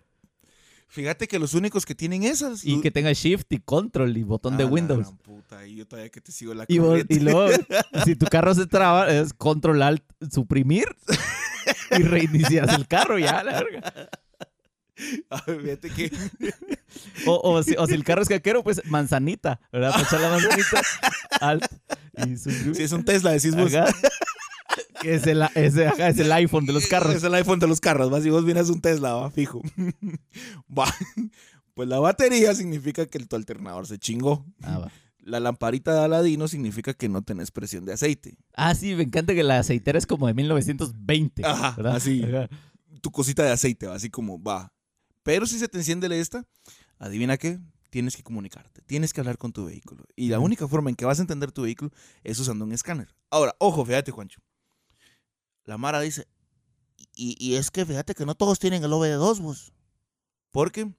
Fíjate 0.91 1.27
que 1.27 1.38
los 1.38 1.53
únicos 1.53 1.86
que 1.86 1.94
tienen 1.94 2.24
esas. 2.24 2.65
y 2.65 2.82
que 2.82 2.89
tenga 2.89 3.13
shift 3.13 3.46
y 3.51 3.60
control 3.60 4.18
y 4.18 4.24
botón 4.24 4.58
de 4.58 4.63
A 4.63 4.65
la 4.65 4.72
Windows. 4.72 5.01
gran 5.06 5.18
puta, 5.18 5.68
y 5.68 5.75
yo 5.75 5.88
todavía 5.88 6.10
que 6.10 6.20
te 6.20 6.32
sigo 6.32 6.56
la 6.56 6.65
Y, 6.68 6.79
vos- 6.79 7.03
y 7.08 7.20
luego, 7.20 7.48
si 8.06 8.15
tu 8.15 8.25
carro 8.25 8.56
se 8.56 8.65
traba, 8.65 9.08
es 9.08 9.32
control 9.34 9.84
alt 9.84 10.03
suprimir 10.32 10.88
y 11.91 12.01
reinicias 12.01 12.74
el 12.74 12.88
carro 12.88 13.20
ya, 13.20 13.44
la 13.44 13.62
verga. 13.63 14.10
Fíjate 15.62 15.89
que. 15.91 16.12
O, 17.27 17.39
o 17.53 17.62
si, 17.63 17.75
o 17.77 17.86
si 17.86 17.94
el 17.94 18.03
carro 18.03 18.24
es 18.24 18.27
caquero, 18.27 18.63
pues 18.63 18.82
manzanita, 18.86 19.60
¿verdad? 19.72 19.91
Para 19.91 20.03
echar 20.03 20.20
la 20.22 20.29
manzanita 20.29 20.82
alt 21.41 21.65
y. 22.25 22.36
Si 22.36 22.82
es 22.84 22.91
un 22.91 23.06
Tesla, 23.06 23.29
decís 23.32 23.56
vos. 23.56 23.72
Que 25.01 25.15
es 25.15 25.27
el, 25.27 25.41
ajá, 25.41 25.51
es 25.55 26.19
el 26.19 26.31
iPhone 26.31 26.65
de 26.65 26.73
los 26.73 26.88
carros. 26.88 27.15
Es 27.15 27.23
el 27.23 27.33
iPhone 27.33 27.59
de 27.59 27.67
los 27.67 27.79
carros, 27.79 28.11
va. 28.11 28.21
Si 28.21 28.29
vos 28.29 28.45
vienes 28.45 28.69
un 28.69 28.81
Tesla, 28.81 29.13
va, 29.13 29.31
fijo. 29.31 29.61
va. 30.77 30.93
Pues 31.73 31.88
la 31.88 31.99
batería 31.99 32.53
significa 32.53 33.05
que 33.05 33.19
tu 33.19 33.35
alternador 33.35 33.88
se 33.88 33.97
chingó. 33.97 34.45
Ah, 34.61 34.79
va. 34.79 34.91
La 35.19 35.39
lamparita 35.39 35.93
de 35.93 35.99
Aladino 36.05 36.47
significa 36.47 36.93
que 36.93 37.07
no 37.07 37.21
tenés 37.21 37.51
presión 37.51 37.85
de 37.85 37.93
aceite. 37.93 38.38
Ah, 38.53 38.75
sí, 38.75 38.95
me 38.95 39.03
encanta 39.03 39.33
que 39.33 39.43
la 39.43 39.59
aceitera 39.59 39.97
es 39.97 40.05
como 40.05 40.27
de 40.27 40.33
1920. 40.33 41.45
Ajá, 41.45 41.75
¿verdad? 41.77 41.95
así. 41.95 42.23
Ajá. 42.23 42.49
Tu 43.01 43.11
cosita 43.11 43.43
de 43.43 43.51
aceite, 43.51 43.88
va, 43.88 43.95
así 43.95 44.09
como 44.09 44.41
va. 44.41 44.73
Pero 45.23 45.45
si 45.45 45.59
se 45.59 45.67
te 45.67 45.77
enciende 45.77 46.19
esta, 46.19 46.45
adivina 46.97 47.38
qué, 47.38 47.59
tienes 47.89 48.15
que 48.15 48.23
comunicarte, 48.23 48.81
tienes 48.81 49.13
que 49.13 49.21
hablar 49.21 49.38
con 49.38 49.51
tu 49.51 49.65
vehículo. 49.65 50.03
Y 50.15 50.29
la 50.29 50.39
única 50.39 50.67
forma 50.67 50.89
en 50.89 50.95
que 50.95 51.05
vas 51.05 51.19
a 51.19 51.21
entender 51.21 51.51
tu 51.51 51.63
vehículo 51.63 51.91
es 52.23 52.39
usando 52.39 52.65
un 52.65 52.71
escáner. 52.71 53.15
Ahora, 53.29 53.55
ojo, 53.59 53.85
fíjate, 53.85 54.11
Juancho. 54.11 54.41
La 55.69 55.77
Mara 55.77 56.01
dice, 56.01 56.27
y, 57.13 57.35
y 57.39 57.53
es 57.53 57.69
que 57.69 57.85
fíjate 57.85 58.15
que 58.15 58.25
no 58.25 58.33
todos 58.33 58.57
tienen 58.57 58.83
el 58.83 58.89
OBD2, 58.89 59.39
vos. 59.39 59.71
Porque 60.49 60.91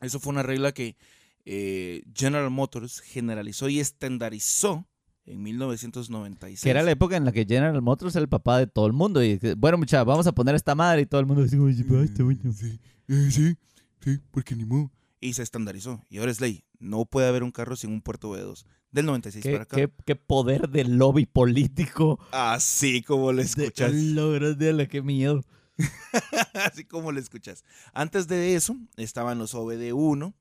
eso 0.00 0.20
fue 0.20 0.32
una 0.32 0.44
regla 0.44 0.70
que 0.70 0.96
eh, 1.44 2.04
General 2.14 2.48
Motors 2.48 3.00
generalizó 3.00 3.68
y 3.68 3.80
estandarizó 3.80 4.86
en 5.24 5.42
1996. 5.42 6.62
Que 6.62 6.70
era 6.70 6.84
la 6.84 6.92
época 6.92 7.16
en 7.16 7.24
la 7.24 7.32
que 7.32 7.44
General 7.44 7.82
Motors 7.82 8.14
era 8.14 8.22
el 8.22 8.28
papá 8.28 8.60
de 8.60 8.68
todo 8.68 8.86
el 8.86 8.92
mundo. 8.92 9.24
Y 9.24 9.40
bueno, 9.56 9.76
mucha, 9.76 10.04
vamos 10.04 10.28
a 10.28 10.32
poner 10.32 10.54
esta 10.54 10.76
madre 10.76 11.02
y 11.02 11.06
todo 11.06 11.20
el 11.20 11.26
mundo 11.26 11.42
dice, 11.42 11.58
oye, 11.58 11.82
pa, 11.82 12.00
está 12.00 12.22
bueno. 12.22 12.52
Sí, 12.52 12.78
eh, 13.08 13.28
sí, 13.32 13.56
sí, 14.04 14.20
porque 14.30 14.54
ni 14.54 14.64
modo. 14.64 14.92
Y 15.20 15.32
se 15.32 15.42
estandarizó. 15.42 16.00
Y 16.08 16.18
ahora 16.18 16.30
es 16.30 16.40
ley. 16.40 16.62
No 16.78 17.06
puede 17.06 17.26
haber 17.26 17.42
un 17.42 17.50
carro 17.50 17.74
sin 17.74 17.90
un 17.90 18.02
puerto 18.02 18.30
V2. 18.32 18.64
Del 18.96 19.06
96 19.06 19.44
para 19.44 19.56
¿Qué, 19.58 19.62
acá. 19.62 19.76
qué, 19.76 19.90
qué 20.06 20.16
poder 20.16 20.68
de 20.70 20.84
lobby 20.84 21.26
político. 21.26 22.18
Así 22.32 23.02
como 23.02 23.30
le 23.32 23.42
De 23.44 23.48
escuchas. 23.48 23.92
de 23.92 24.72
la 24.72 24.86
que 24.86 25.02
miedo. 25.02 25.44
Así 26.54 26.84
como 26.84 27.12
le 27.12 27.20
escuchas. 27.20 27.62
Antes 27.92 28.26
de 28.26 28.54
eso 28.54 28.74
estaban 28.96 29.38
los 29.38 29.54
OBD1. 29.54 30.32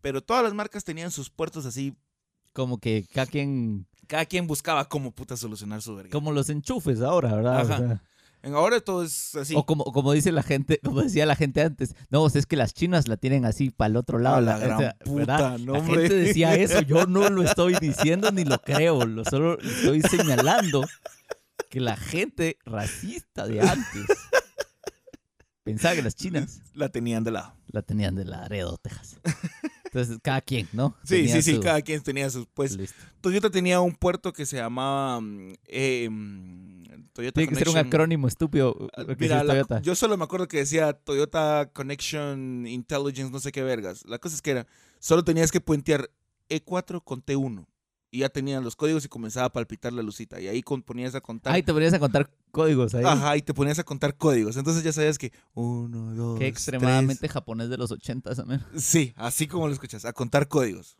Pero 0.00 0.20
todas 0.20 0.42
las 0.42 0.52
marcas 0.52 0.82
tenían 0.82 1.12
sus 1.12 1.30
puertos 1.30 1.64
así. 1.64 1.94
Como 2.52 2.78
que 2.78 3.06
cada 3.14 3.26
quien, 3.26 3.86
Cada 4.08 4.26
quien 4.26 4.48
buscaba 4.48 4.88
cómo 4.88 5.12
puta 5.12 5.36
solucionar 5.36 5.80
su 5.80 5.94
verga. 5.94 6.10
como 6.10 6.32
los 6.32 6.50
enchufes 6.50 7.00
ahora, 7.02 7.34
¿verdad? 7.36 7.60
Ajá. 7.60 7.62
O, 7.62 7.78
sea, 7.78 8.02
En 8.42 8.54
ahora 8.54 8.80
todo 8.80 9.04
es 9.04 9.34
así. 9.36 9.54
o 9.56 9.64
como, 9.64 9.84
como 9.84 10.12
dice 10.12 10.32
la 10.32 10.42
gente, 10.42 10.80
como 10.82 11.02
decía 11.02 11.26
la 11.26 11.36
gente 11.36 11.62
antes, 11.62 11.94
no, 12.10 12.22
o 12.22 12.28
sea, 12.30 12.40
es 12.40 12.46
que 12.46 12.56
las 12.56 12.74
chinas 12.74 13.06
la 13.08 13.16
tienen 13.16 13.44
así 13.44 13.70
para 13.70 13.86
el 13.90 13.96
otro 13.96 14.18
lado. 14.18 14.40
La 14.40 14.56
o 14.56 14.60
gran 14.60 14.78
sea, 14.78 14.96
puta, 15.04 15.58
no, 15.58 15.74
la 15.74 15.84
gente 15.84 16.14
decía 16.14 16.54
eso, 16.56 16.80
yo 16.82 17.06
no 17.06 17.30
lo 17.30 17.42
estoy 17.44 17.74
diciendo 17.80 18.32
ni 18.32 18.44
lo 18.44 18.58
creo, 18.60 19.06
lo 19.06 19.24
solo 19.24 19.58
estoy 19.60 20.02
señalando 20.02 20.84
que 21.70 21.80
la 21.80 21.96
gente 21.96 22.58
racista 22.64 23.46
de 23.46 23.60
antes 23.60 24.06
pensaba 25.64 25.94
que 25.94 26.02
las 26.02 26.16
chinas 26.16 26.60
La 26.74 26.88
tenían 26.88 27.24
de 27.24 27.30
lado. 27.30 27.54
la 27.68 27.82
tenían 27.82 28.14
de 28.14 28.24
Laredo, 28.24 28.76
Texas. 28.78 29.20
Entonces, 29.84 30.18
cada 30.22 30.40
quien, 30.40 30.68
¿no? 30.72 30.96
Sí, 31.04 31.16
Tenía 31.16 31.34
sí, 31.36 31.42
sí. 31.42 31.54
su- 31.56 31.60
Cada 31.60 31.82
quien 31.82 32.02
tenía 32.02 32.30
sus. 32.30 32.46
Pues 32.54 32.76
Listo. 32.78 32.96
Toyota 33.20 33.50
tenía 33.50 33.80
un 33.80 33.94
puerto 33.94 34.32
que 34.32 34.46
se 34.46 34.56
llamaba. 34.56 35.20
mm, 35.20 35.52
eh, 35.66 36.08
mm, 36.10 36.81
Toyota 37.12 37.34
Tiene 37.34 37.48
que 37.50 37.56
ser 37.56 37.68
un 37.68 37.74
Connection- 37.74 37.86
acrónimo 37.88 38.28
estúpido. 38.28 38.88
Ah, 38.96 39.02
lo 39.02 39.08
que 39.08 39.24
Mira, 39.24 39.44
la- 39.44 39.80
yo 39.82 39.94
solo 39.94 40.16
me 40.16 40.24
acuerdo 40.24 40.48
que 40.48 40.58
decía 40.58 40.92
Toyota 40.94 41.70
Connection 41.72 42.66
Intelligence, 42.66 43.30
no 43.30 43.38
sé 43.40 43.52
qué 43.52 43.62
vergas. 43.62 44.04
La 44.06 44.18
cosa 44.18 44.34
es 44.34 44.42
que 44.42 44.52
era, 44.52 44.66
solo 44.98 45.22
tenías 45.24 45.52
que 45.52 45.60
puentear 45.60 46.10
E4 46.48 47.02
con 47.04 47.22
T1. 47.22 47.66
Y 48.14 48.18
ya 48.18 48.28
tenían 48.28 48.62
los 48.62 48.76
códigos 48.76 49.06
y 49.06 49.08
comenzaba 49.08 49.46
a 49.46 49.52
palpitar 49.52 49.90
la 49.94 50.02
lucita. 50.02 50.38
Y 50.38 50.46
ahí 50.46 50.62
con- 50.62 50.82
ponías 50.82 51.14
a 51.14 51.22
contar. 51.22 51.54
Ay, 51.54 51.62
te 51.62 51.72
ponías 51.72 51.94
a 51.94 51.98
contar 51.98 52.30
códigos 52.50 52.94
ahí. 52.94 53.02
Ajá, 53.06 53.36
y 53.38 53.42
te 53.42 53.54
ponías 53.54 53.78
a 53.78 53.84
contar 53.84 54.16
códigos. 54.18 54.58
Entonces 54.58 54.82
ya 54.84 54.92
sabías 54.92 55.16
que 55.16 55.32
uno, 55.54 56.14
dos, 56.14 56.38
Qué 56.38 56.46
extremadamente 56.46 57.26
japonés 57.28 57.70
de 57.70 57.78
los 57.78 57.90
80 57.90 58.34
también. 58.34 58.62
tres. 58.70 58.84
Sí, 58.84 59.14
así 59.16 59.46
como 59.46 59.66
lo 59.66 59.72
escuchas, 59.72 60.04
a 60.04 60.12
contar 60.12 60.46
códigos. 60.48 60.94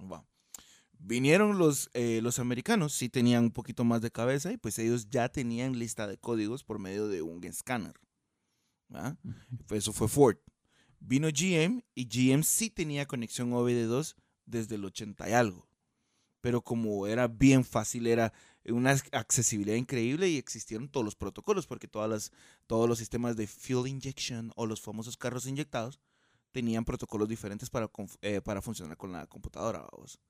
Vinieron 1.04 1.59
los, 1.59 1.90
eh, 1.94 2.21
los 2.23 2.38
americanos, 2.38 2.92
sí 2.92 3.09
tenían 3.09 3.44
un 3.44 3.50
poquito 3.50 3.82
más 3.82 4.02
de 4.02 4.12
cabeza 4.12 4.52
y 4.52 4.56
pues 4.56 4.78
ellos 4.78 5.11
ya 5.11 5.28
tenían 5.28 5.76
lista 5.76 6.06
de 6.06 6.16
códigos 6.16 6.62
por 6.62 6.78
medio 6.78 7.09
de 7.09 7.23
un 7.23 7.42
escáner. 7.42 7.94
Pues 9.66 9.82
Eso 9.82 9.92
fue 9.92 10.06
Ford. 10.06 10.37
Vino 11.00 11.26
GM 11.28 11.85
y 11.97 12.06
GM 12.06 12.44
sí 12.44 12.71
tenía 12.71 13.06
conexión 13.06 13.50
OBD2 13.50 14.14
desde 14.47 14.76
el 14.76 14.85
80 14.85 15.28
y 15.28 15.32
algo. 15.32 15.66
Pero 16.40 16.62
como 16.62 17.09
era 17.09 17.26
bien 17.26 17.64
fácil, 17.64 18.06
era 18.06 18.32
una 18.66 18.92
accesibilidad 19.11 19.76
increíble 19.76 20.28
y 20.28 20.37
existieron 20.37 20.88
todos 20.88 21.04
los 21.04 21.16
protocolos, 21.16 21.66
porque 21.66 21.88
todas 21.88 22.09
las, 22.09 22.32
todos 22.68 22.88
los 22.88 22.99
sistemas 22.99 23.37
de 23.37 23.49
fuel 23.49 23.88
injection 23.88 24.52
o 24.54 24.66
los 24.66 24.80
famosos 24.80 25.16
carros 25.16 25.47
inyectados 25.47 25.99
tenían 26.52 26.85
protocolos 26.85 27.28
diferentes 27.28 27.71
para, 27.71 27.90
eh, 28.21 28.40
para 28.40 28.62
funcionar 28.62 28.97
con 28.97 29.11
la 29.11 29.26
computadora. 29.26 29.85
vamos. 29.90 30.21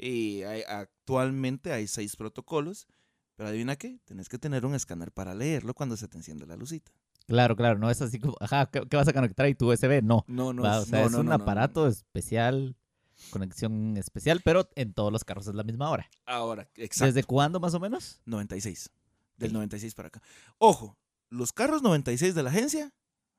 Y 0.00 0.42
hay- 0.44 0.62
actualmente 0.66 1.72
hay 1.72 1.86
seis 1.86 2.16
protocolos, 2.16 2.86
pero 3.36 3.48
adivina 3.48 3.76
qué, 3.76 3.98
tenés 4.04 4.28
que 4.28 4.38
tener 4.38 4.64
un 4.66 4.74
escáner 4.74 5.12
para 5.12 5.34
leerlo 5.34 5.74
cuando 5.74 5.96
se 5.96 6.08
te 6.08 6.16
enciende 6.16 6.46
la 6.46 6.56
lucita. 6.56 6.90
Claro, 7.26 7.54
claro, 7.56 7.78
no 7.78 7.90
es 7.90 8.00
así 8.02 8.18
como, 8.18 8.36
ajá, 8.40 8.66
¿qué, 8.70 8.80
qué 8.88 8.96
vas 8.96 9.06
a 9.08 9.12
conectar 9.12 9.46
ahí 9.46 9.54
tu 9.54 9.70
USB? 9.70 10.02
No. 10.02 10.24
No, 10.26 10.52
no, 10.52 10.62
Va, 10.62 10.78
es- 10.78 10.82
o 10.82 10.86
sea, 10.86 11.00
no, 11.00 11.06
es 11.06 11.12
no, 11.12 11.20
un 11.20 11.26
no, 11.26 11.36
no, 11.38 11.42
aparato 11.44 11.86
especial, 11.86 12.76
conexión 13.30 13.96
especial, 13.96 14.40
pero 14.44 14.68
en 14.74 14.92
todos 14.94 15.12
los 15.12 15.24
carros 15.24 15.46
es 15.46 15.54
la 15.54 15.62
misma 15.62 15.90
hora. 15.90 16.08
Ahora, 16.26 16.68
exacto. 16.76 17.06
¿Desde 17.06 17.24
cuándo 17.24 17.60
más 17.60 17.74
o 17.74 17.80
menos? 17.80 18.20
96. 18.24 18.90
Del 19.36 19.50
Ok. 19.50 19.54
96 19.54 19.94
para 19.94 20.08
acá. 20.08 20.22
Ojo, 20.58 20.98
los 21.28 21.52
carros 21.52 21.82
96 21.82 22.34
de 22.34 22.42
la 22.42 22.50
agencia 22.50 22.92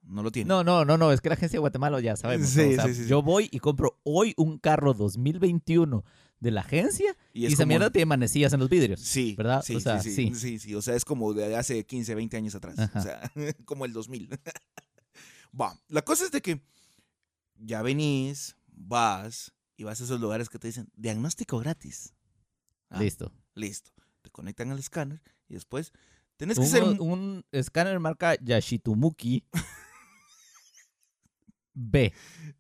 no 0.04 0.24
lo 0.24 0.32
tienen. 0.32 0.48
No, 0.48 0.64
no, 0.64 0.86
no, 0.86 0.98
no, 0.98 1.12
es 1.12 1.22
que 1.22 1.30
la 1.30 1.36
agencia 1.36 1.58
de 1.58 1.62
Guatemala 1.62 2.00
ya 2.00 2.16
sabemos. 2.16 2.48
¿no? 2.56 2.64
Sí, 2.64 2.72
O 2.74 2.76
sea, 2.76 2.86
sí, 2.86 2.94
sí, 2.96 3.04
sí. 3.04 3.10
Yo 3.10 3.22
voy 3.22 3.50
y 3.52 3.60
compro 3.60 4.00
hoy 4.04 4.34
un 4.38 4.58
carro 4.58 4.94
2021 4.94 6.04
de 6.42 6.52
la 6.52 6.62
agencia 6.62 7.16
y, 7.34 7.46
es 7.46 7.54
esa 7.54 7.64
como- 7.64 7.68
mierda 7.70 7.90
tiene 7.92 8.08
manecillas 8.08 8.52
en 8.52 8.60
los 8.60 8.70
vidrios. 8.70 9.00
Sí, 9.00 9.36
¿verdad? 9.38 9.64
Sí, 9.66 9.76
O 9.76 9.80
sea, 9.80 10.02
sí, 10.02 10.12
sí. 10.14 10.28
sí, 10.34 10.36
sí, 10.36 10.60
sí. 10.60 10.76
O 10.76 10.82
sea, 10.82 10.96
es 10.96 11.06
como 11.06 11.34
de 11.34 11.56
hace 11.56 11.86
15, 11.86 12.14
20 12.16 12.36
años 12.36 12.56
atrás. 12.56 12.78
Ajá. 12.78 13.00
O 13.00 13.02
sea, 13.02 13.32
como 13.66 13.86
el 13.86 13.94
2000. 13.94 14.30
Va, 15.60 15.78
la 15.88 16.02
cosa 16.02 16.26
es 16.26 16.32
de 16.32 16.42
que 16.42 16.62
ya 17.58 17.82
venís, 17.82 18.56
vas 18.68 19.54
y 19.78 19.84
vas 19.84 20.02
a 20.02 20.04
esos 20.04 20.20
lugares 20.20 20.50
que 20.50 20.60
te 20.60 20.68
dicen 20.68 20.90
diagnóstico 20.96 21.60
gratis. 21.60 22.14
Ah, 22.90 23.00
Listo. 23.00 23.32
Listo. 23.56 23.92
Te 24.22 24.30
conectan 24.30 24.72
al 24.72 24.80
escáner 24.80 25.22
y 25.48 25.54
después 25.54 25.92
tenés 26.38 26.58
que 26.58 26.66
ser 26.66 26.84
un 26.84 27.46
escáner 27.52 28.00
marca 28.00 28.36
Yashitumuki 28.42 29.46
B. 31.74 32.14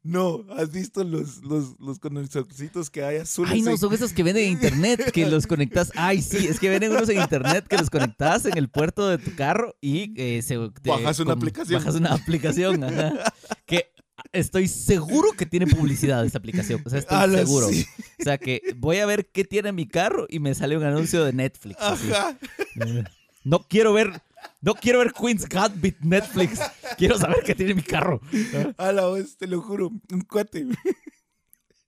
No, 0.04 0.46
¿has 0.58 0.72
visto 0.72 1.04
los, 1.04 1.44
los, 1.44 1.80
los 1.80 2.00
conexorcitos 2.00 2.90
que 2.90 3.04
hay 3.04 3.18
azules? 3.18 3.52
Ay, 3.54 3.62
no, 3.62 3.72
en- 3.72 3.78
son 3.78 3.94
esos 3.94 4.14
que 4.14 4.24
venden 4.24 4.46
en 4.46 4.52
internet, 4.54 5.12
que 5.12 5.28
los 5.30 5.46
conectas. 5.48 5.92
Ay, 5.96 6.22
sí, 6.22 6.48
es 6.48 6.60
que 6.60 6.70
venden 6.70 6.92
unos 6.92 7.10
en 7.10 7.22
internet 7.22 7.66
que 7.68 7.78
los 7.78 7.90
conectas 7.90 8.46
en 8.46 8.58
el 8.58 8.70
puerto 8.70 9.08
de 9.08 9.18
tu 9.18 9.36
carro 9.36 9.76
y 9.82 10.14
eh, 10.20 10.42
se, 10.42 10.58
te- 10.82 10.90
Bajas 10.90 11.20
una 11.20 11.34
aplicación. 11.34 11.80
Bajas 11.80 11.96
una 11.96 12.14
aplicación, 12.14 12.84
ajá, 12.84 13.34
Que 13.66 13.92
estoy 14.34 14.68
seguro 14.68 15.34
que 15.38 15.46
tiene 15.46 15.68
publicidad 15.68 16.26
esa 16.26 16.38
aplicación. 16.38 16.82
O 16.86 16.90
sea, 16.90 17.00
estoy 17.00 17.18
Ala, 17.18 17.40
seguro. 17.40 17.68
sí. 17.70 17.86
O 18.20 18.24
sea, 18.24 18.38
que 18.38 18.62
voy 18.78 18.98
a 18.98 19.06
ver 19.06 19.28
qué 19.32 19.44
tiene 19.44 19.72
mi 19.72 19.88
carro 19.88 20.26
y 20.30 20.40
me 20.40 20.56
sale 20.56 20.78
un 20.78 20.84
anuncio 20.84 21.24
de 21.26 21.34
Netflix. 21.34 21.80
así. 21.82 22.10
Ajá. 22.12 22.38
Eh, 22.86 23.04
No 23.44 23.60
quiero 23.68 23.92
ver. 23.94 24.22
No 24.62 24.76
quiero 24.76 25.00
ver 25.00 25.12
Queen's 25.14 25.48
Gambit 25.48 26.00
Netflix. 26.02 26.60
Quiero 26.98 27.18
saber 27.18 27.38
qué 27.46 27.56
tiene 27.56 27.74
mi 27.74 27.82
carro. 27.82 28.22
A 28.78 28.92
la 28.92 29.08
vez, 29.08 29.38
te 29.38 29.48
lo 29.48 29.62
juro, 29.62 29.92
un 30.12 30.22
cuate. 30.22 30.68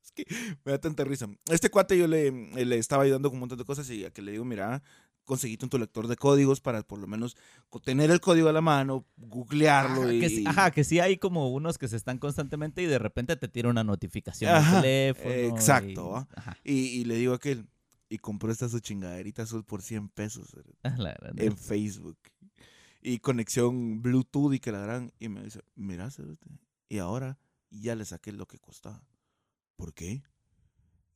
Es 0.03 0.11
que 0.11 0.25
me 0.65 0.71
da 0.71 0.79
tanta 0.79 1.03
risa. 1.03 1.27
Este 1.49 1.69
cuate 1.69 1.97
yo 1.97 2.07
le, 2.07 2.31
le 2.31 2.77
estaba 2.77 3.03
ayudando 3.03 3.29
con 3.29 3.35
un 3.35 3.41
montón 3.41 3.57
de 3.57 3.65
cosas 3.65 3.89
y 3.89 4.05
a 4.05 4.11
que 4.11 4.21
le 4.21 4.31
digo, 4.31 4.45
mira, 4.45 4.81
conseguiste 5.23 5.65
un 5.65 5.69
tu 5.69 5.77
lector 5.77 6.07
de 6.07 6.15
códigos 6.15 6.61
para 6.61 6.83
por 6.83 6.99
lo 6.99 7.07
menos 7.07 7.37
tener 7.83 8.11
el 8.11 8.19
código 8.19 8.49
a 8.49 8.53
la 8.53 8.61
mano, 8.61 9.05
googlearlo 9.17 10.03
Ajá 10.03 10.13
y... 10.13 10.19
que, 10.19 10.29
sí, 10.29 10.43
ajá, 10.45 10.71
que 10.71 10.83
sí 10.83 10.99
hay 10.99 11.17
como 11.17 11.51
unos 11.51 11.77
que 11.77 11.87
se 11.87 11.95
están 11.95 12.17
constantemente 12.17 12.81
y 12.81 12.85
de 12.85 12.99
repente 12.99 13.35
te 13.35 13.47
tira 13.47 13.69
una 13.69 13.83
notificación 13.83 14.51
Ajá, 14.51 14.77
al 14.77 14.81
teléfono. 14.81 15.29
eh, 15.31 15.47
exacto, 15.47 16.27
y-. 16.63 16.73
Y, 16.73 17.01
y 17.01 17.05
le 17.05 17.15
digo 17.15 17.33
a 17.33 17.37
aquel, 17.37 17.67
y 18.09 18.17
compró 18.19 18.51
esta 18.51 18.69
su 18.69 18.79
chingaderita 18.79 19.43
azul 19.43 19.63
por 19.63 19.81
100 19.81 20.09
pesos 20.09 20.55
eh, 20.55 21.15
en 21.37 21.57
Facebook. 21.57 22.17
Y 23.05 23.19
conexión 23.19 24.01
Bluetooth 24.01 24.53
y 24.53 24.59
que 24.59 24.71
la 24.71 24.79
gran. 24.79 25.11
Y 25.19 25.27
me 25.27 25.43
dice, 25.43 25.61
mira, 25.75 26.09
y 26.87 26.99
ahora 26.99 27.37
ya 27.69 27.95
le 27.95 28.05
saqué 28.05 28.31
lo 28.31 28.47
que 28.47 28.59
costaba. 28.59 29.03
¿Por 29.75 29.93
qué? 29.93 30.23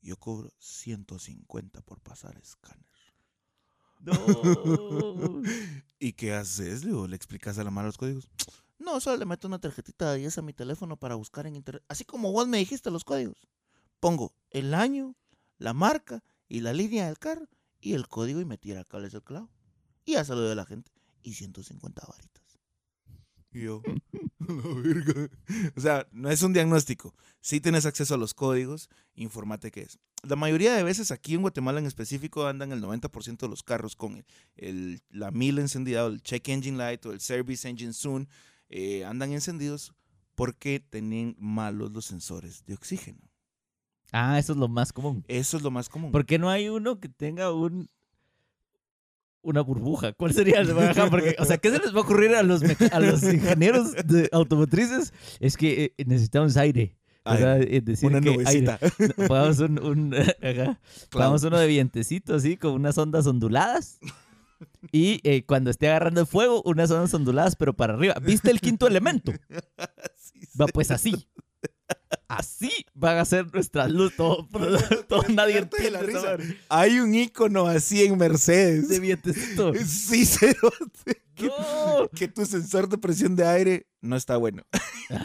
Yo 0.01 0.17
cobro 0.17 0.51
150 0.59 1.81
por 1.81 2.01
pasar 2.01 2.37
escáner. 2.37 2.85
No. 3.99 4.11
¿Y 5.99 6.11
qué 6.11 6.33
haces? 6.33 6.83
Le, 6.83 6.91
digo, 6.91 7.07
le 7.07 7.15
explicas 7.15 7.57
a 7.57 7.63
la 7.63 7.71
mano 7.71 7.87
los 7.87 7.97
códigos. 7.97 8.29
No, 8.79 8.99
solo 8.99 9.15
le 9.15 9.25
meto 9.25 9.47
una 9.47 9.59
tarjetita 9.59 10.11
de 10.11 10.19
10 10.19 10.39
a 10.39 10.41
mi 10.41 10.51
teléfono 10.51 10.97
para 10.97 11.15
buscar 11.15 11.47
en 11.47 11.55
internet. 11.55 11.83
Así 11.87 12.03
como 12.03 12.33
vos 12.33 12.49
me 12.49 12.57
dijiste 12.57 12.91
los 12.91 13.05
códigos. 13.05 13.47
Pongo 14.01 14.33
el 14.51 14.73
año, 14.73 15.15
la 15.57 15.73
marca 15.73 16.21
y 16.49 16.59
la 16.59 16.73
línea 16.73 17.05
del 17.05 17.17
carro 17.17 17.47
y 17.79 17.93
el 17.93 18.09
código 18.09 18.41
y 18.41 18.45
me 18.45 18.57
tira 18.57 18.83
cables 18.83 19.13
del 19.13 19.23
clavo. 19.23 19.49
Y 20.05 20.13
ya 20.13 20.23
doy 20.23 20.51
a 20.51 20.55
la 20.55 20.65
gente. 20.65 20.91
Y 21.27 21.33
150 21.33 22.01
varitas. 22.07 22.43
Y 23.51 23.61
yo, 23.63 23.81
la 24.39 24.81
verga. 24.81 25.29
O 25.75 25.81
sea, 25.81 26.07
no 26.11 26.29
es 26.29 26.41
un 26.41 26.53
diagnóstico. 26.53 27.13
Si 27.41 27.59
tienes 27.59 27.85
acceso 27.85 28.13
a 28.13 28.17
los 28.17 28.33
códigos, 28.33 28.89
infórmate 29.15 29.71
qué 29.71 29.81
es. 29.81 29.99
La 30.23 30.35
mayoría 30.35 30.73
de 30.75 30.83
veces 30.83 31.11
aquí 31.11 31.35
en 31.35 31.41
Guatemala 31.41 31.79
en 31.79 31.85
específico 31.85 32.47
andan 32.47 32.71
el 32.71 32.81
90% 32.81 33.37
de 33.39 33.47
los 33.49 33.63
carros 33.63 33.95
con 33.95 34.15
el, 34.17 34.25
el- 34.55 35.01
la 35.09 35.31
mil 35.31 35.59
encendida, 35.59 36.05
o 36.05 36.07
el 36.07 36.21
check 36.21 36.47
engine 36.49 36.77
light 36.77 37.05
o 37.05 37.11
el 37.11 37.19
service 37.21 37.67
engine 37.67 37.93
soon, 37.93 38.27
eh, 38.69 39.05
andan 39.05 39.31
encendidos 39.31 39.93
porque 40.35 40.79
tienen 40.79 41.35
malos 41.39 41.91
los 41.91 42.05
sensores 42.05 42.63
de 42.65 42.73
oxígeno. 42.75 43.19
Ah, 44.11 44.39
eso 44.39 44.53
es 44.53 44.57
lo 44.57 44.67
más 44.67 44.93
común. 44.93 45.23
Eso 45.27 45.57
es 45.57 45.63
lo 45.63 45.71
más 45.71 45.89
común. 45.89 46.11
¿Por 46.11 46.25
qué 46.25 46.37
no 46.39 46.49
hay 46.49 46.69
uno 46.69 46.99
que 46.99 47.09
tenga 47.09 47.51
un 47.51 47.89
una 49.47 49.61
burbuja? 49.61 50.11
¿Cuál 50.13 50.33
sería 50.33 50.59
el 50.59 50.67
porque, 51.09 51.35
o 51.39 51.45
sea, 51.45 51.57
¿qué 51.57 51.71
se 51.71 51.79
les 51.79 51.93
va 51.95 51.99
a 51.99 52.01
ocurrir 52.01 52.35
a 52.35 52.43
los, 52.43 52.61
a 52.91 52.99
los 52.99 53.23
ingenieros 53.23 53.93
de 54.05 54.29
automotrices? 54.31 55.13
Es 55.39 55.55
que 55.57 55.93
eh, 55.97 56.05
necesitamos 56.05 56.57
aire. 56.57 56.97
Eh, 57.25 57.81
decir 57.83 58.09
una 58.09 58.21
que 58.21 58.31
nubecita. 58.31 58.79
aire. 58.99 59.13
Pongamos 59.27 59.59
un, 59.59 59.79
un- 59.83 60.15
ajá, 60.41 60.79
pongamos 61.09 61.43
uno 61.43 61.57
de 61.57 61.67
vientecito 61.67 62.35
así, 62.35 62.57
con 62.57 62.73
unas 62.73 62.97
ondas 62.97 63.25
onduladas. 63.27 63.99
Y 64.91 65.19
eh, 65.23 65.43
cuando 65.45 65.69
esté 65.69 65.87
agarrando 65.87 66.25
fuego, 66.25 66.61
unas 66.65 66.89
ondas 66.91 67.13
onduladas, 67.13 67.55
pero 67.55 67.73
para 67.73 67.93
arriba. 67.93 68.15
¿Viste 68.21 68.49
el 68.51 68.59
quinto 68.59 68.87
elemento? 68.87 69.31
Sí. 70.15 70.47
Va 70.59 70.67
pues 70.67 70.91
así. 70.91 71.27
Así 72.27 72.71
van 72.93 73.17
a 73.17 73.25
ser 73.25 73.51
nuestras 73.53 73.89
luz. 73.91 74.13
Todo, 74.15 74.47
todo 75.07 75.23
nadie 75.29 75.55
la 75.55 75.59
entiende 75.61 76.11
esa 76.11 76.35
risa. 76.35 76.55
Hay 76.69 76.99
un 76.99 77.13
icono 77.15 77.67
así 77.67 78.03
en 78.03 78.17
Mercedes. 78.17 78.89
de 78.89 78.99
vientecito. 78.99 79.73
Sí, 79.85 80.25
cero. 80.25 80.71
Que, 81.35 81.47
No. 81.47 82.09
que 82.13 82.27
tu 82.27 82.45
sensor 82.45 82.89
de 82.89 82.97
presión 82.97 83.35
de 83.35 83.45
aire 83.47 83.87
no 84.01 84.15
está 84.15 84.37
bueno. 84.37 84.63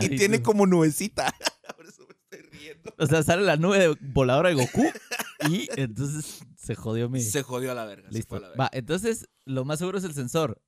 Y 0.00 0.10
tiene 0.16 0.38
no. 0.38 0.42
como 0.44 0.66
nubecita. 0.66 1.34
Por 1.76 1.86
eso 1.86 2.06
me 2.06 2.14
estoy 2.14 2.50
riendo. 2.50 2.94
O 2.98 3.06
sea, 3.06 3.22
sale 3.22 3.42
la 3.42 3.56
nube 3.56 3.78
de- 3.78 3.96
voladora 4.00 4.50
de 4.50 4.54
Goku 4.54 4.84
y 5.50 5.68
entonces 5.76 6.40
se 6.56 6.74
jodió 6.76 7.08
mi... 7.08 7.20
Se 7.20 7.42
jodió 7.42 7.72
a 7.72 7.74
la 7.74 7.84
verga. 7.84 8.08
Listo. 8.10 8.36
a 8.36 8.40
la 8.40 8.48
verga. 8.48 8.64
Va, 8.64 8.70
entonces 8.72 9.26
lo 9.44 9.64
más 9.64 9.78
seguro 9.80 9.98
es 9.98 10.04
el 10.04 10.14
sensor. 10.14 10.60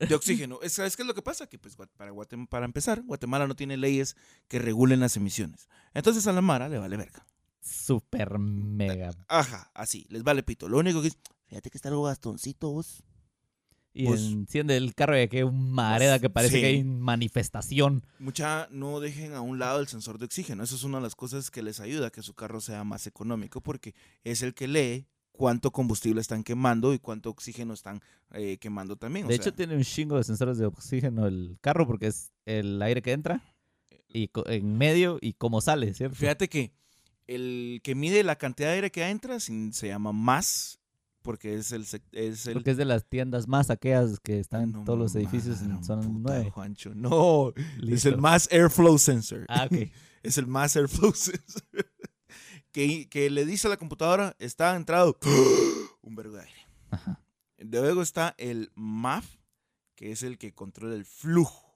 De 0.00 0.14
oxígeno. 0.14 0.58
Es- 0.62 0.72
¿Sabes 0.72 0.96
qué 0.96 1.02
es 1.02 1.06
lo 1.06 1.14
que 1.14 1.22
pasa? 1.22 1.46
Que 1.46 1.58
pues, 1.58 1.76
para, 1.76 2.12
para 2.48 2.64
empezar, 2.64 3.02
Guatemala 3.02 3.46
no 3.46 3.54
tiene 3.54 3.76
leyes 3.76 4.16
que 4.48 4.58
regulen 4.58 4.98
las 5.00 5.16
emisiones. 5.16 5.68
Entonces 5.94 6.26
a 6.26 6.32
la 6.32 6.40
Mara 6.40 6.68
le 6.68 6.78
vale 6.78 6.96
verga. 6.96 7.26
Super 7.60 8.38
mega. 8.38 9.12
Ajá, 9.28 9.70
así, 9.74 10.06
les 10.08 10.22
vale 10.24 10.42
pito. 10.42 10.68
Lo 10.68 10.78
único 10.78 11.02
que 11.02 11.08
es, 11.08 11.18
fíjate 11.46 11.70
que 11.70 11.78
está 11.78 11.88
algo 11.90 12.02
gastoncito 12.04 12.70
vos. 12.72 13.02
Y 13.92 14.06
Pues- 14.06 14.20
enciende 14.20 14.76
el 14.76 14.94
carro 14.94 15.18
y 15.18 15.22
aquí 15.22 15.38
hay 15.38 15.42
un 15.42 15.72
mareda 15.72 16.18
que 16.20 16.30
parece 16.30 16.54
Sí. 16.54 16.60
que 16.60 16.66
hay 16.68 16.84
manifestación. 16.84 18.06
Mucha, 18.18 18.68
no 18.70 19.00
dejen 19.00 19.34
a 19.34 19.40
un 19.40 19.58
lado 19.58 19.80
el 19.80 19.88
sensor 19.88 20.18
de 20.18 20.26
oxígeno. 20.26 20.62
Eso 20.62 20.76
es 20.76 20.84
una 20.84 20.98
de 20.98 21.02
las 21.02 21.16
cosas 21.16 21.50
que 21.50 21.62
les 21.62 21.80
ayuda 21.80 22.06
a 22.06 22.10
que 22.10 22.22
su 22.22 22.34
carro 22.34 22.60
sea 22.60 22.84
más 22.84 23.06
económico 23.06 23.60
porque 23.60 23.94
es 24.24 24.42
el 24.42 24.54
que 24.54 24.68
lee 24.68 25.06
cuánto 25.40 25.70
combustible 25.70 26.20
están 26.20 26.44
quemando 26.44 26.92
y 26.92 26.98
cuánto 26.98 27.30
oxígeno 27.30 27.72
están 27.72 28.02
eh, 28.32 28.58
quemando 28.58 28.96
también. 28.96 29.24
o 29.24 29.28
De 29.28 29.36
sea, 29.36 29.42
hecho, 29.46 29.54
tiene 29.54 29.74
un 29.74 29.82
chingo 29.82 30.18
de 30.18 30.24
sensores 30.24 30.58
de 30.58 30.66
oxígeno 30.66 31.26
el 31.26 31.56
carro 31.62 31.86
porque 31.86 32.08
es 32.08 32.30
el 32.44 32.80
aire 32.82 33.00
que 33.00 33.12
entra 33.12 33.42
y 34.06 34.28
co- 34.28 34.46
en 34.46 34.76
medio 34.76 35.16
y 35.22 35.32
cómo 35.32 35.62
sale, 35.62 35.94
¿cierto? 35.94 36.14
fíjate 36.14 36.48
que 36.50 36.72
el 37.26 37.80
que 37.82 37.94
mide 37.94 38.22
la 38.22 38.36
cantidad 38.36 38.68
de 38.68 38.74
aire 38.74 38.90
que 38.90 39.08
entra 39.08 39.40
se 39.40 39.86
llama 39.88 40.12
más 40.12 40.78
porque 41.22 41.54
es 41.54 41.72
el... 41.72 41.86
Es 42.12 42.46
el 42.46 42.52
Porque 42.54 42.72
es 42.72 42.76
de 42.76 42.84
las 42.84 43.06
tiendas 43.08 43.46
más 43.48 43.70
aquellas 43.70 44.20
que 44.20 44.40
están 44.40 44.62
en 44.64 44.72
No, 44.72 44.84
todos 44.84 44.98
los 44.98 45.14
edificios 45.14 45.60
en 45.62 45.68
madre, 45.70 45.84
zona 45.84 46.02
puta, 46.02 46.18
9. 46.34 46.50
Juancho. 46.50 46.94
No, 46.94 47.52
es 47.56 47.78
Listo. 47.78 48.08
el 48.10 48.18
Mass 48.18 48.48
Airflow 48.52 48.98
Sensor. 48.98 49.46
Ah, 49.48 49.66
ok. 49.70 49.88
Es 50.22 50.36
el 50.36 50.46
Mass 50.46 50.76
Airflow 50.76 51.12
Sensor. 51.14 51.89
Que, 52.72 53.08
que 53.08 53.30
le 53.30 53.44
dice 53.44 53.66
a 53.66 53.70
la 53.70 53.76
computadora, 53.76 54.36
está 54.38 54.74
entrado 54.76 55.18
un 56.02 56.14
vergo 56.14 56.36
de 56.36 56.42
aire. 56.44 56.60
Ajá. 56.90 57.20
Luego 57.58 58.02
está 58.02 58.34
el 58.38 58.70
MAF, 58.74 59.26
que 59.94 60.12
es 60.12 60.22
el 60.22 60.38
que 60.38 60.52
controla 60.54 60.94
el 60.94 61.04
flujo 61.04 61.68